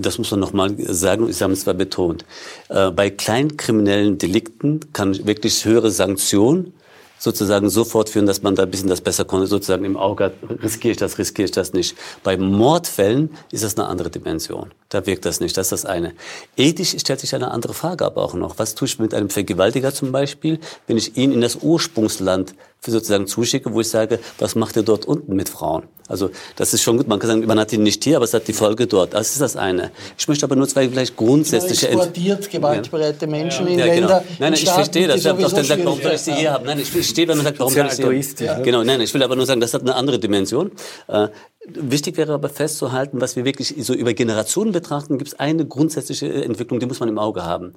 das 0.00 0.18
muss 0.18 0.30
man 0.30 0.40
nochmal 0.40 0.74
sagen, 0.78 1.28
ich 1.30 1.40
habe 1.40 1.54
es 1.54 1.60
zwar 1.60 1.74
betont, 1.74 2.24
äh, 2.68 2.90
bei 2.90 3.08
kleinkriminellen 3.08 4.18
Delikten 4.18 4.80
kann 4.92 5.26
wirklich 5.26 5.64
höhere 5.64 5.90
Sanktionen 5.90 6.74
sozusagen 7.18 7.70
so 7.70 7.84
fortführen, 7.84 8.26
dass 8.26 8.42
man 8.42 8.54
da 8.54 8.64
ein 8.64 8.70
bisschen 8.70 8.88
das 8.88 9.00
besser 9.00 9.26
sozusagen 9.28 9.84
im 9.84 9.96
Auge 9.96 10.24
hat, 10.24 10.32
riskiere 10.62 10.92
ich 10.92 10.98
das, 10.98 11.18
riskiere 11.18 11.46
ich 11.46 11.50
das 11.50 11.72
nicht. 11.72 11.96
Bei 12.22 12.36
Mordfällen 12.36 13.30
ist 13.50 13.64
das 13.64 13.76
eine 13.76 13.88
andere 13.88 14.10
Dimension. 14.10 14.70
Da 14.88 15.06
wirkt 15.06 15.24
das 15.24 15.40
nicht. 15.40 15.56
Das 15.56 15.66
ist 15.66 15.84
das 15.84 15.84
eine. 15.84 16.14
Ethisch 16.56 16.96
stellt 16.98 17.20
sich 17.20 17.34
eine 17.34 17.50
andere 17.50 17.74
Frage 17.74 18.04
aber 18.04 18.22
auch 18.22 18.34
noch. 18.34 18.58
Was 18.58 18.74
tue 18.74 18.86
ich 18.86 18.98
mit 18.98 19.14
einem 19.14 19.30
Vergewaltiger 19.30 19.92
zum 19.92 20.12
Beispiel, 20.12 20.60
wenn 20.86 20.96
ich 20.96 21.16
ihn 21.16 21.32
in 21.32 21.40
das 21.40 21.56
Ursprungsland 21.56 22.54
sozusagen 22.90 23.26
zuschicke, 23.26 23.72
wo 23.72 23.80
ich 23.80 23.88
sage, 23.88 24.18
was 24.38 24.54
macht 24.54 24.76
er 24.76 24.82
dort 24.82 25.04
unten 25.04 25.34
mit 25.34 25.48
Frauen? 25.48 25.84
Also 26.08 26.30
das 26.54 26.72
ist 26.72 26.82
schon 26.82 26.96
gut. 26.98 27.08
Man 27.08 27.18
kann 27.18 27.28
sagen, 27.28 27.46
man 27.46 27.58
hat 27.58 27.72
ihn 27.72 27.82
nicht 27.82 28.04
hier, 28.04 28.16
aber 28.16 28.24
es 28.24 28.34
hat 28.34 28.46
die 28.46 28.52
Folge 28.52 28.86
dort. 28.86 29.14
Das 29.14 29.30
ist 29.30 29.40
das 29.40 29.56
eine. 29.56 29.90
Ich 30.16 30.28
möchte 30.28 30.44
aber 30.44 30.54
nur 30.54 30.68
zwei 30.68 30.88
vielleicht 30.88 31.16
grundsätzliche... 31.16 31.88
Man 31.88 31.98
exportiert 31.98 32.50
gewaltbereite 32.50 33.26
Menschen 33.26 33.66
ja. 33.66 33.72
in 33.72 33.78
ja, 33.78 33.86
genau. 33.86 33.96
Länder... 33.96 34.24
Nein, 34.38 34.52
nein, 34.52 34.54
ich 34.54 34.70
verstehe 34.70 35.08
das. 35.08 35.26
Auf 35.26 35.36
den 35.52 35.64
sagt, 35.64 35.84
warum 35.84 36.00
soll 36.00 36.12
ich 36.12 36.20
sie 36.20 36.32
hier 36.32 36.52
haben? 36.52 36.64
Nein, 36.66 36.78
ich 36.78 36.90
verstehe, 36.90 37.26
wenn 37.26 37.36
man 37.36 37.46
sagt, 37.46 37.58
warum 37.58 37.72
soll 37.72 37.86
ich 38.14 38.28
sie 38.28 38.44
hier 38.44 38.54
haben? 38.54 38.62
Genau, 38.62 38.84
nein, 38.84 39.00
ich 39.00 39.12
will 39.12 39.22
aber 39.22 39.34
nur 39.34 39.46
sagen, 39.46 39.60
das 39.60 39.74
hat 39.74 39.82
eine 39.82 39.96
andere 39.96 40.18
Dimension. 40.18 40.70
Äh, 41.08 41.28
Wichtig 41.68 42.16
wäre 42.16 42.32
aber 42.32 42.48
festzuhalten, 42.48 43.20
was 43.20 43.34
wir 43.34 43.44
wirklich 43.44 43.74
so 43.78 43.92
über 43.92 44.14
Generationen 44.14 44.70
betrachten, 44.70 45.18
gibt 45.18 45.32
es 45.32 45.38
eine 45.40 45.66
grundsätzliche 45.66 46.32
Entwicklung, 46.44 46.78
die 46.78 46.86
muss 46.86 47.00
man 47.00 47.08
im 47.08 47.18
Auge 47.18 47.44
haben. 47.44 47.72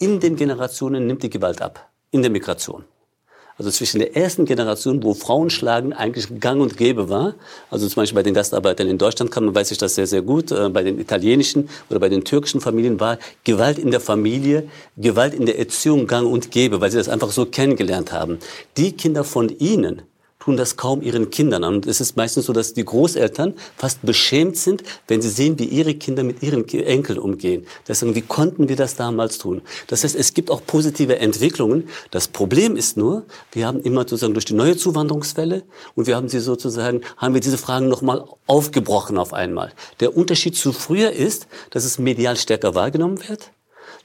In 0.00 0.18
den 0.18 0.34
Generationen 0.34 1.06
nimmt 1.06 1.22
die 1.22 1.30
Gewalt 1.30 1.62
ab, 1.62 1.88
in 2.10 2.22
der 2.22 2.32
Migration. 2.32 2.84
Also 3.58 3.72
zwischen 3.72 3.98
der 3.98 4.16
ersten 4.16 4.44
Generation, 4.44 5.02
wo 5.02 5.14
Frauenschlagen 5.14 5.92
eigentlich 5.92 6.40
gang 6.40 6.60
und 6.60 6.76
gäbe 6.76 7.08
war, 7.08 7.34
also 7.70 7.88
zum 7.88 8.02
Beispiel 8.02 8.14
bei 8.14 8.22
den 8.22 8.34
Gastarbeitern 8.34 8.86
in 8.86 8.98
Deutschland 8.98 9.32
kann 9.32 9.44
man, 9.44 9.54
weiß 9.54 9.72
ich 9.72 9.78
das 9.78 9.96
sehr, 9.96 10.06
sehr 10.06 10.22
gut, 10.22 10.52
äh, 10.52 10.68
bei 10.68 10.84
den 10.84 11.00
italienischen 11.00 11.68
oder 11.90 11.98
bei 11.98 12.08
den 12.08 12.22
türkischen 12.22 12.60
Familien 12.60 13.00
war 13.00 13.18
Gewalt 13.42 13.78
in 13.78 13.90
der 13.90 14.00
Familie, 14.00 14.68
Gewalt 14.96 15.34
in 15.34 15.44
der 15.44 15.58
Erziehung 15.58 16.06
gang 16.06 16.30
und 16.30 16.52
gäbe, 16.52 16.80
weil 16.80 16.92
sie 16.92 16.98
das 16.98 17.08
einfach 17.08 17.32
so 17.32 17.46
kennengelernt 17.46 18.12
haben. 18.12 18.38
Die 18.76 18.92
Kinder 18.92 19.24
von 19.24 19.48
ihnen, 19.58 20.02
tun 20.38 20.56
das 20.56 20.76
kaum 20.76 21.02
ihren 21.02 21.30
Kindern 21.30 21.64
an. 21.64 21.74
Und 21.76 21.86
es 21.86 22.00
ist 22.00 22.16
meistens 22.16 22.46
so, 22.46 22.52
dass 22.52 22.74
die 22.74 22.84
Großeltern 22.84 23.54
fast 23.76 24.02
beschämt 24.02 24.56
sind, 24.56 24.82
wenn 25.08 25.20
sie 25.20 25.30
sehen, 25.30 25.58
wie 25.58 25.64
ihre 25.64 25.94
Kinder 25.94 26.22
mit 26.22 26.42
ihren 26.42 26.66
Enkeln 26.68 27.18
umgehen. 27.18 27.66
Deswegen, 27.86 28.14
wie 28.14 28.22
konnten 28.22 28.68
wir 28.68 28.76
das 28.76 28.96
damals 28.96 29.38
tun? 29.38 29.62
Das 29.88 30.04
heißt, 30.04 30.14
es 30.14 30.34
gibt 30.34 30.50
auch 30.50 30.62
positive 30.64 31.18
Entwicklungen. 31.18 31.88
Das 32.10 32.28
Problem 32.28 32.76
ist 32.76 32.96
nur, 32.96 33.24
wir 33.52 33.66
haben 33.66 33.80
immer 33.80 34.02
sozusagen 34.02 34.34
durch 34.34 34.44
die 34.44 34.54
neue 34.54 34.76
Zuwanderungswelle 34.76 35.64
und 35.94 36.06
wir 36.06 36.16
haben 36.16 36.28
sie 36.28 36.40
sozusagen, 36.40 37.02
haben 37.16 37.34
wir 37.34 37.40
diese 37.40 37.58
Fragen 37.58 37.88
nochmal 37.88 38.24
aufgebrochen 38.46 39.18
auf 39.18 39.32
einmal. 39.32 39.72
Der 40.00 40.16
Unterschied 40.16 40.56
zu 40.56 40.72
früher 40.72 41.12
ist, 41.12 41.48
dass 41.70 41.84
es 41.84 41.98
medial 41.98 42.36
stärker 42.36 42.74
wahrgenommen 42.74 43.18
wird. 43.28 43.50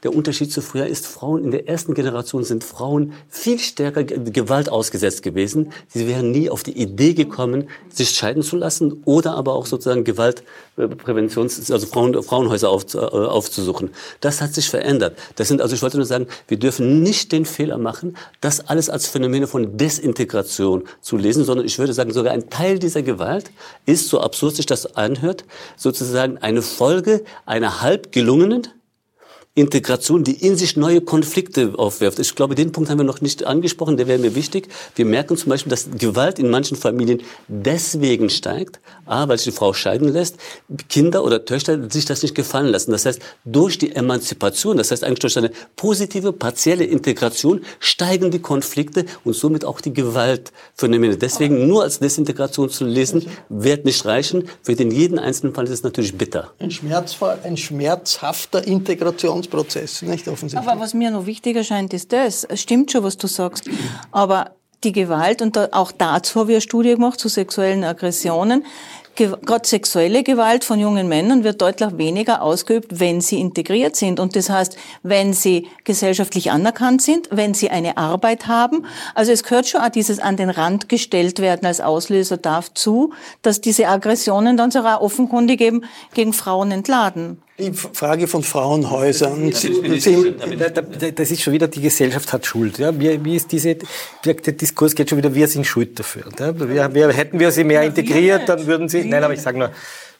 Der 0.04 0.14
Unterschied 0.14 0.52
zu 0.52 0.60
früher 0.60 0.86
ist, 0.86 1.06
Frauen 1.06 1.44
in 1.44 1.50
der 1.50 1.66
ersten 1.66 1.94
Generation 1.94 2.44
sind 2.44 2.62
Frauen 2.62 3.14
viel 3.30 3.58
stärker 3.58 4.04
Gewalt 4.04 4.68
ausgesetzt 4.68 5.22
gewesen. 5.22 5.72
Sie 5.88 6.06
wären 6.06 6.30
nie 6.30 6.50
auf 6.50 6.62
die 6.62 6.78
Idee 6.78 7.14
gekommen, 7.14 7.70
sich 7.88 8.10
scheiden 8.10 8.42
zu 8.42 8.56
lassen 8.56 9.02
oder 9.06 9.34
aber 9.34 9.54
auch 9.54 9.64
sozusagen 9.64 10.04
Gewaltpräventions, 10.04 11.70
also 11.70 11.86
Frauen, 11.86 12.22
Frauenhäuser 12.22 12.68
auf, 12.68 12.92
äh, 12.92 12.98
aufzusuchen. 12.98 13.90
Das 14.20 14.42
hat 14.42 14.52
sich 14.52 14.68
verändert. 14.68 15.16
Das 15.36 15.48
sind, 15.48 15.62
also 15.62 15.74
ich 15.74 15.80
wollte 15.80 15.96
nur 15.96 16.04
sagen, 16.04 16.26
wir 16.48 16.58
dürfen 16.58 17.02
nicht 17.02 17.32
den 17.32 17.46
Fehler 17.46 17.78
machen, 17.78 18.14
das 18.42 18.68
alles 18.68 18.90
als 18.90 19.06
Phänomene 19.06 19.46
von 19.46 19.78
Desintegration 19.78 20.84
zu 21.00 21.16
lesen, 21.16 21.44
sondern 21.46 21.64
ich 21.64 21.78
würde 21.78 21.94
sagen, 21.94 22.12
sogar 22.12 22.34
ein 22.34 22.50
Teil 22.50 22.78
dieser 22.78 23.02
Gewalt 23.02 23.50
ist, 23.86 24.10
so 24.10 24.20
absurd 24.20 24.56
sich 24.56 24.66
das 24.66 24.96
anhört, 24.96 25.46
sozusagen 25.78 26.36
eine 26.36 26.60
Folge 26.60 27.24
einer 27.46 27.80
halb 27.80 28.12
gelungenen, 28.12 28.68
Integration, 29.56 30.24
die 30.24 30.44
in 30.44 30.56
sich 30.56 30.76
neue 30.76 31.00
Konflikte 31.00 31.74
aufwirft. 31.76 32.18
Ich 32.18 32.34
glaube, 32.34 32.56
den 32.56 32.72
Punkt 32.72 32.90
haben 32.90 32.98
wir 32.98 33.04
noch 33.04 33.20
nicht 33.20 33.44
angesprochen, 33.44 33.96
der 33.96 34.08
wäre 34.08 34.18
mir 34.18 34.34
wichtig. 34.34 34.66
Wir 34.96 35.04
merken 35.04 35.36
zum 35.36 35.50
Beispiel, 35.50 35.70
dass 35.70 35.88
Gewalt 35.96 36.40
in 36.40 36.50
manchen 36.50 36.76
Familien 36.76 37.22
deswegen 37.46 38.30
steigt, 38.30 38.80
a, 39.06 39.28
weil 39.28 39.38
sich 39.38 39.52
die 39.52 39.56
Frau 39.56 39.72
scheiden 39.72 40.08
lässt, 40.08 40.38
Kinder 40.88 41.22
oder 41.22 41.44
Töchter 41.44 41.88
sich 41.88 42.04
das 42.04 42.22
nicht 42.24 42.34
gefallen 42.34 42.66
lassen. 42.66 42.90
Das 42.90 43.06
heißt, 43.06 43.20
durch 43.44 43.78
die 43.78 43.94
Emanzipation, 43.94 44.76
das 44.76 44.90
heißt 44.90 45.04
eigentlich 45.04 45.20
durch 45.20 45.38
eine 45.38 45.52
positive, 45.76 46.32
partielle 46.32 46.84
Integration 46.84 47.60
steigen 47.78 48.32
die 48.32 48.40
Konflikte 48.40 49.04
und 49.22 49.36
somit 49.36 49.64
auch 49.64 49.80
die 49.80 49.94
Gewaltphänomene. 49.94 51.16
Deswegen 51.16 51.68
nur 51.68 51.84
als 51.84 52.00
Desintegration 52.00 52.70
zu 52.70 52.84
lesen, 52.84 53.26
wird 53.48 53.84
nicht 53.84 54.04
reichen. 54.04 54.48
Für 54.62 54.74
den 54.74 54.90
jeden 54.90 55.20
einzelnen 55.20 55.54
Fall 55.54 55.66
ist 55.66 55.70
es 55.70 55.82
natürlich 55.84 56.18
bitter. 56.18 56.50
Ein, 56.58 56.72
ein 57.44 57.56
schmerzhafter 57.56 58.66
Integrations 58.66 59.43
Integrationsprozess, 59.44 60.02
nicht 60.02 60.28
offensichtlich. 60.28 60.68
Aber 60.68 60.80
was 60.80 60.94
mir 60.94 61.10
noch 61.10 61.26
wichtiger 61.26 61.64
scheint, 61.64 61.92
ist 61.94 62.12
das. 62.12 62.44
Es 62.44 62.60
stimmt 62.60 62.90
schon, 62.90 63.04
was 63.04 63.16
du 63.16 63.26
sagst. 63.26 63.68
Aber 64.12 64.52
die 64.82 64.92
Gewalt, 64.92 65.42
und 65.42 65.72
auch 65.72 65.92
dazu 65.92 66.40
habe 66.40 66.52
ich 66.52 66.56
eine 66.56 66.60
Studie 66.60 66.90
gemacht 66.90 67.18
zu 67.18 67.28
sexuellen 67.28 67.84
Aggressionen, 67.84 68.64
gerade 69.14 69.66
sexuelle 69.66 70.22
Gewalt 70.22 70.64
von 70.64 70.80
jungen 70.80 71.08
Männern 71.08 71.44
wird 71.44 71.62
deutlich 71.62 71.96
weniger 71.98 72.42
ausgeübt, 72.42 72.98
wenn 72.98 73.20
sie 73.20 73.40
integriert 73.40 73.96
sind. 73.96 74.18
Und 74.18 74.34
das 74.36 74.50
heißt, 74.50 74.76
wenn 75.02 75.32
sie 75.32 75.68
gesellschaftlich 75.84 76.50
anerkannt 76.50 77.00
sind, 77.00 77.28
wenn 77.30 77.54
sie 77.54 77.70
eine 77.70 77.96
Arbeit 77.96 78.46
haben. 78.48 78.84
Also 79.14 79.32
es 79.32 79.44
gehört 79.44 79.68
schon 79.68 79.82
auch 79.82 79.88
dieses 79.88 80.18
an 80.18 80.36
den 80.36 80.50
Rand 80.50 80.88
gestellt 80.88 81.38
werden 81.38 81.66
als 81.66 81.80
Auslöser 81.80 82.36
darf 82.36 82.74
zu, 82.74 83.12
dass 83.42 83.60
diese 83.60 83.88
Aggressionen 83.88 84.56
dann 84.56 84.70
sogar 84.70 85.00
offenkundig 85.00 85.60
eben 85.60 85.84
gegen 86.14 86.32
Frauen 86.32 86.72
entladen. 86.72 87.40
Die 87.56 87.72
Frage 87.72 88.26
von 88.26 88.42
Frauenhäusern. 88.42 89.52
Das 89.52 89.62
ist 91.30 91.40
schon 91.40 91.52
wieder, 91.52 91.68
die 91.68 91.82
Gesellschaft 91.82 92.32
hat 92.32 92.44
Schuld. 92.46 92.78
Ja, 92.78 92.98
wie, 92.98 93.24
wie 93.24 93.36
ist 93.36 93.52
diese, 93.52 93.76
der 94.24 94.34
Diskurs 94.34 94.96
geht 94.96 95.10
schon 95.10 95.18
wieder, 95.18 95.32
wir 95.32 95.46
sind 95.46 95.64
schuld 95.64 95.96
dafür. 95.96 96.24
Ja, 96.36 96.58
wir, 96.58 96.92
wir, 96.92 97.12
hätten 97.12 97.38
wir 97.38 97.52
sie 97.52 97.62
mehr 97.62 97.82
integriert, 97.82 98.48
dann 98.48 98.66
würden 98.66 98.88
sie, 98.88 99.04
nein, 99.04 99.22
aber 99.22 99.34
ich 99.34 99.40
sage 99.40 99.58
nur, 99.58 99.70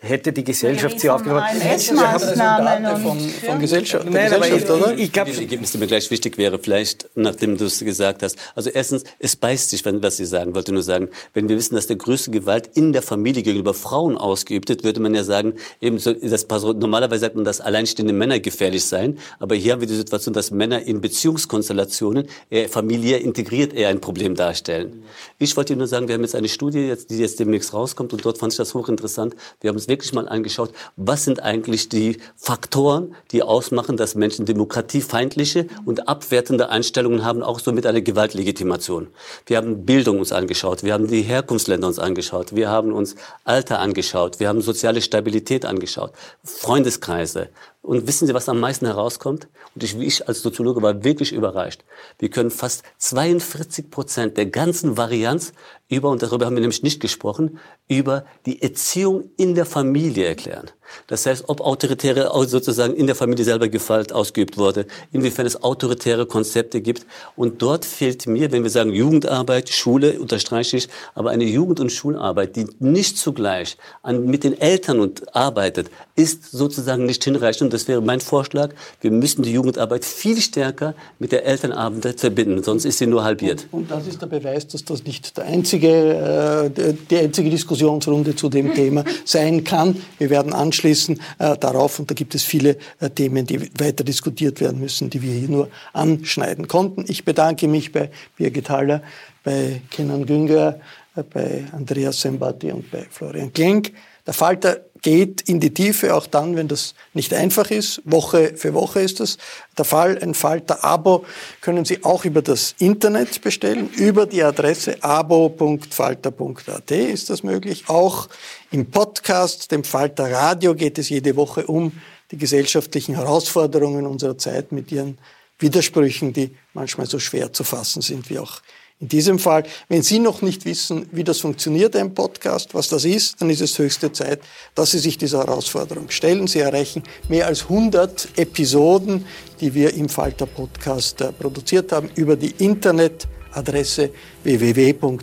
hätte 0.04 0.32
die 0.32 0.44
Gesellschaft 0.44 1.00
sie 1.00 1.10
aufgenommen. 1.10 1.42
Maßnahmen 1.42 3.02
von, 3.02 3.18
von 3.18 3.58
Gesellschaft, 3.58 4.08
Nein, 4.10 4.30
Gesellschaft 4.30 4.70
aber 4.70 4.94
ich, 4.94 5.04
ich 5.04 5.12
glaube, 5.12 5.30
das 5.30 5.40
Ergebnis, 5.40 5.74
mir 5.74 5.86
gleich 5.86 6.10
wichtig 6.10 6.38
wäre, 6.38 6.58
vielleicht, 6.58 7.08
nachdem 7.14 7.56
du 7.56 7.64
es 7.64 7.80
gesagt 7.80 8.22
hast. 8.22 8.36
Also 8.54 8.70
erstens, 8.70 9.04
es 9.18 9.36
beißt 9.36 9.70
sich, 9.70 9.84
wenn, 9.84 10.02
was 10.02 10.16
Sie 10.16 10.24
sagen, 10.24 10.54
wollte 10.54 10.72
nur 10.72 10.82
sagen, 10.82 11.08
wenn 11.32 11.48
wir 11.48 11.56
wissen, 11.56 11.74
dass 11.74 11.86
der 11.86 11.96
größte 11.96 12.30
Gewalt 12.30 12.70
in 12.74 12.92
der 12.92 13.02
Familie 13.02 13.42
gegenüber 13.42 13.74
Frauen 13.74 14.16
ausgeübt 14.16 14.68
wird, 14.68 14.84
würde 14.84 15.00
man 15.00 15.14
ja 15.14 15.24
sagen, 15.24 15.54
eben 15.80 15.98
so, 15.98 16.12
das, 16.12 16.46
normalerweise 16.48 17.20
sagt 17.22 17.36
man, 17.36 17.44
dass 17.44 17.60
alleinstehende 17.60 18.12
Männer 18.12 18.40
gefährlich 18.40 18.84
seien, 18.84 19.18
aber 19.38 19.54
hier 19.54 19.72
haben 19.72 19.80
wir 19.80 19.88
die 19.88 19.96
Situation, 19.96 20.34
dass 20.34 20.50
Männer 20.50 20.82
in 20.82 21.00
Beziehungskonstellationen 21.00 22.28
eher 22.50 22.68
familiär 22.68 23.20
integriert 23.20 23.72
eher 23.72 23.88
ein 23.88 24.00
Problem 24.00 24.34
darstellen. 24.34 25.02
Ich 25.38 25.56
wollte 25.56 25.76
nur 25.76 25.86
sagen, 25.86 26.08
wir 26.08 26.14
haben 26.14 26.22
jetzt 26.22 26.34
eine 26.34 26.48
Studie, 26.48 26.94
die 27.08 27.18
jetzt 27.18 27.40
demnächst 27.40 27.72
rauskommt 27.72 28.12
und 28.12 28.24
dort 28.24 28.38
fand 28.38 28.52
ich 28.52 28.56
das 28.56 28.74
hochinteressant. 28.74 29.34
Wir 29.60 29.68
haben 29.68 29.76
uns 29.76 29.86
wirklich 29.94 30.12
mal 30.12 30.28
angeschaut, 30.28 30.72
was 30.96 31.24
sind 31.24 31.40
eigentlich 31.40 31.88
die 31.88 32.18
Faktoren, 32.34 33.14
die 33.30 33.44
ausmachen, 33.44 33.96
dass 33.96 34.16
Menschen 34.16 34.44
demokratiefeindliche 34.44 35.68
und 35.84 36.08
abwertende 36.08 36.68
Einstellungen 36.68 37.24
haben, 37.24 37.44
auch 37.44 37.60
so 37.60 37.72
mit 37.72 37.86
einer 37.86 38.00
Gewaltlegitimation. 38.00 39.06
Wir 39.46 39.56
haben 39.56 39.86
Bildung 39.86 40.18
uns 40.18 40.32
angeschaut, 40.32 40.82
wir 40.82 40.92
haben 40.92 41.06
die 41.06 41.22
Herkunftsländer 41.22 41.86
uns 41.86 42.00
angeschaut, 42.00 42.56
wir 42.56 42.68
haben 42.68 42.92
uns 42.92 43.14
Alter 43.44 43.78
angeschaut, 43.78 44.40
wir 44.40 44.48
haben 44.48 44.62
soziale 44.62 45.00
Stabilität 45.00 45.64
angeschaut, 45.64 46.12
Freundeskreise, 46.42 47.50
und 47.84 48.06
wissen 48.06 48.26
Sie, 48.26 48.32
was 48.32 48.48
am 48.48 48.60
meisten 48.60 48.86
herauskommt? 48.86 49.48
Und 49.74 49.84
ich, 49.84 49.98
ich 49.98 50.26
als 50.26 50.40
Soziologe 50.40 50.80
war 50.80 51.04
wirklich 51.04 51.32
überrascht. 51.32 51.84
Wir 52.18 52.30
können 52.30 52.50
fast 52.50 52.82
42 52.96 53.90
Prozent 53.90 54.38
der 54.38 54.46
ganzen 54.46 54.96
Varianz 54.96 55.52
über, 55.88 56.08
und 56.08 56.22
darüber 56.22 56.46
haben 56.46 56.56
wir 56.56 56.62
nämlich 56.62 56.82
nicht 56.82 57.00
gesprochen, 57.00 57.58
über 57.86 58.24
die 58.46 58.62
Erziehung 58.62 59.30
in 59.36 59.54
der 59.54 59.66
Familie 59.66 60.26
erklären. 60.26 60.70
Das 61.06 61.26
heißt, 61.26 61.44
ob 61.48 61.60
autoritäre 61.60 62.30
sozusagen 62.46 62.94
in 62.94 63.06
der 63.06 63.14
Familie 63.16 63.44
selber 63.44 63.68
Gewalt 63.68 64.12
ausgeübt 64.12 64.56
wurde, 64.56 64.86
inwiefern 65.12 65.46
es 65.46 65.62
autoritäre 65.62 66.26
Konzepte 66.26 66.80
gibt. 66.80 67.06
Und 67.36 67.60
dort 67.62 67.84
fehlt 67.84 68.26
mir, 68.26 68.52
wenn 68.52 68.62
wir 68.62 68.70
sagen 68.70 68.92
Jugendarbeit, 68.92 69.68
Schule, 69.68 70.18
unterstreiche 70.18 70.76
ich, 70.76 70.88
aber 71.14 71.30
eine 71.30 71.44
Jugend- 71.44 71.80
und 71.80 71.92
Schularbeit, 71.92 72.56
die 72.56 72.66
nicht 72.78 73.18
zugleich 73.18 73.76
an, 74.02 74.26
mit 74.26 74.44
den 74.44 74.58
Eltern 74.58 75.00
und 75.00 75.34
arbeitet, 75.34 75.90
ist 76.16 76.50
sozusagen 76.52 77.06
nicht 77.06 77.22
hinreichend. 77.24 77.62
Und 77.62 77.72
das 77.72 77.88
wäre 77.88 78.00
mein 78.00 78.20
Vorschlag. 78.20 78.70
Wir 79.00 79.10
müssen 79.10 79.42
die 79.42 79.52
Jugendarbeit 79.52 80.04
viel 80.04 80.40
stärker 80.40 80.94
mit 81.18 81.32
der 81.32 81.44
Elternarbeit 81.44 82.20
verbinden, 82.20 82.62
sonst 82.62 82.84
ist 82.84 82.98
sie 82.98 83.06
nur 83.06 83.24
halbiert. 83.24 83.66
Und, 83.72 83.82
und 83.82 83.90
das 83.90 84.06
ist 84.06 84.22
der 84.22 84.26
Beweis, 84.26 84.66
dass 84.68 84.84
das 84.84 85.04
nicht 85.04 85.36
der 85.36 85.44
einzige, 85.44 86.70
äh, 86.76 86.94
die 87.10 87.18
einzige 87.18 87.50
Diskussionsrunde 87.50 88.36
zu 88.36 88.48
dem 88.48 88.74
Thema 88.74 89.04
sein 89.24 89.64
kann. 89.64 89.96
Wir 90.18 90.30
werden 90.30 90.52
anschließend 90.52 90.83
anschließen 90.84 91.20
äh, 91.38 91.56
darauf. 91.56 91.98
Und 91.98 92.10
da 92.10 92.14
gibt 92.14 92.34
es 92.34 92.44
viele 92.44 92.76
äh, 93.00 93.10
Themen, 93.10 93.46
die 93.46 93.60
weiter 93.78 94.04
diskutiert 94.04 94.60
werden 94.60 94.80
müssen, 94.80 95.10
die 95.10 95.22
wir 95.22 95.32
hier 95.32 95.48
nur 95.48 95.68
anschneiden 95.92 96.68
konnten. 96.68 97.04
Ich 97.08 97.24
bedanke 97.24 97.68
mich 97.68 97.92
bei 97.92 98.10
Birgit 98.36 98.68
Haller, 98.68 99.02
bei 99.42 99.80
Kenan 99.90 100.26
Günger, 100.26 100.78
äh, 101.16 101.22
bei 101.22 101.64
Andreas 101.72 102.20
Sembati 102.20 102.70
und 102.72 102.90
bei 102.90 103.06
Florian 103.10 103.52
Klenk. 103.52 103.92
Der 104.26 104.34
Falter 104.34 104.80
geht 105.04 105.42
in 105.42 105.60
die 105.60 105.72
Tiefe, 105.72 106.14
auch 106.14 106.26
dann, 106.26 106.56
wenn 106.56 106.66
das 106.66 106.94
nicht 107.12 107.34
einfach 107.34 107.70
ist. 107.70 108.00
Woche 108.06 108.54
für 108.56 108.72
Woche 108.72 109.00
ist 109.00 109.20
das 109.20 109.36
der 109.76 109.84
Fall. 109.84 110.18
Ein 110.18 110.32
Falter-Abo 110.32 111.26
können 111.60 111.84
Sie 111.84 112.02
auch 112.04 112.24
über 112.24 112.40
das 112.40 112.74
Internet 112.78 113.42
bestellen. 113.42 113.90
Über 113.90 114.24
die 114.24 114.42
Adresse 114.42 115.04
abo.falter.at 115.04 116.90
ist 116.90 117.28
das 117.28 117.42
möglich. 117.42 117.84
Auch 117.88 118.30
im 118.70 118.90
Podcast, 118.90 119.70
dem 119.72 119.84
Falter 119.84 120.32
Radio, 120.32 120.74
geht 120.74 120.98
es 120.98 121.10
jede 121.10 121.36
Woche 121.36 121.66
um 121.66 121.92
die 122.30 122.38
gesellschaftlichen 122.38 123.14
Herausforderungen 123.14 124.06
unserer 124.06 124.38
Zeit 124.38 124.72
mit 124.72 124.90
ihren 124.90 125.18
Widersprüchen, 125.58 126.32
die 126.32 126.56
manchmal 126.72 127.06
so 127.06 127.18
schwer 127.18 127.52
zu 127.52 127.62
fassen 127.62 128.00
sind 128.00 128.30
wie 128.30 128.38
auch 128.38 128.62
in 129.00 129.08
diesem 129.08 129.38
Fall, 129.38 129.64
wenn 129.88 130.02
Sie 130.02 130.18
noch 130.18 130.40
nicht 130.40 130.64
wissen, 130.64 131.06
wie 131.10 131.24
das 131.24 131.40
funktioniert, 131.40 131.96
ein 131.96 132.14
Podcast, 132.14 132.74
was 132.74 132.88
das 132.88 133.04
ist, 133.04 133.40
dann 133.40 133.50
ist 133.50 133.60
es 133.60 133.78
höchste 133.78 134.12
Zeit, 134.12 134.40
dass 134.74 134.92
Sie 134.92 134.98
sich 134.98 135.18
dieser 135.18 135.38
Herausforderung 135.38 136.10
stellen. 136.10 136.46
Sie 136.46 136.60
erreichen 136.60 137.02
mehr 137.28 137.46
als 137.46 137.64
100 137.64 138.28
Episoden, 138.36 139.26
die 139.60 139.74
wir 139.74 139.94
im 139.94 140.08
Falter 140.08 140.46
Podcast 140.46 141.20
äh, 141.20 141.32
produziert 141.32 141.92
haben, 141.92 142.08
über 142.14 142.36
die 142.36 142.54
Internetadresse 142.58 144.10
www.falter.at 144.44 145.16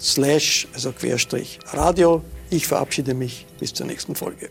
slash, 0.00 0.68
also 0.72 0.92
Querstrich 0.92 1.58
Radio. 1.72 2.22
Ich 2.48 2.66
verabschiede 2.66 3.12
mich 3.14 3.46
bis 3.58 3.74
zur 3.74 3.86
nächsten 3.86 4.14
Folge. 4.14 4.50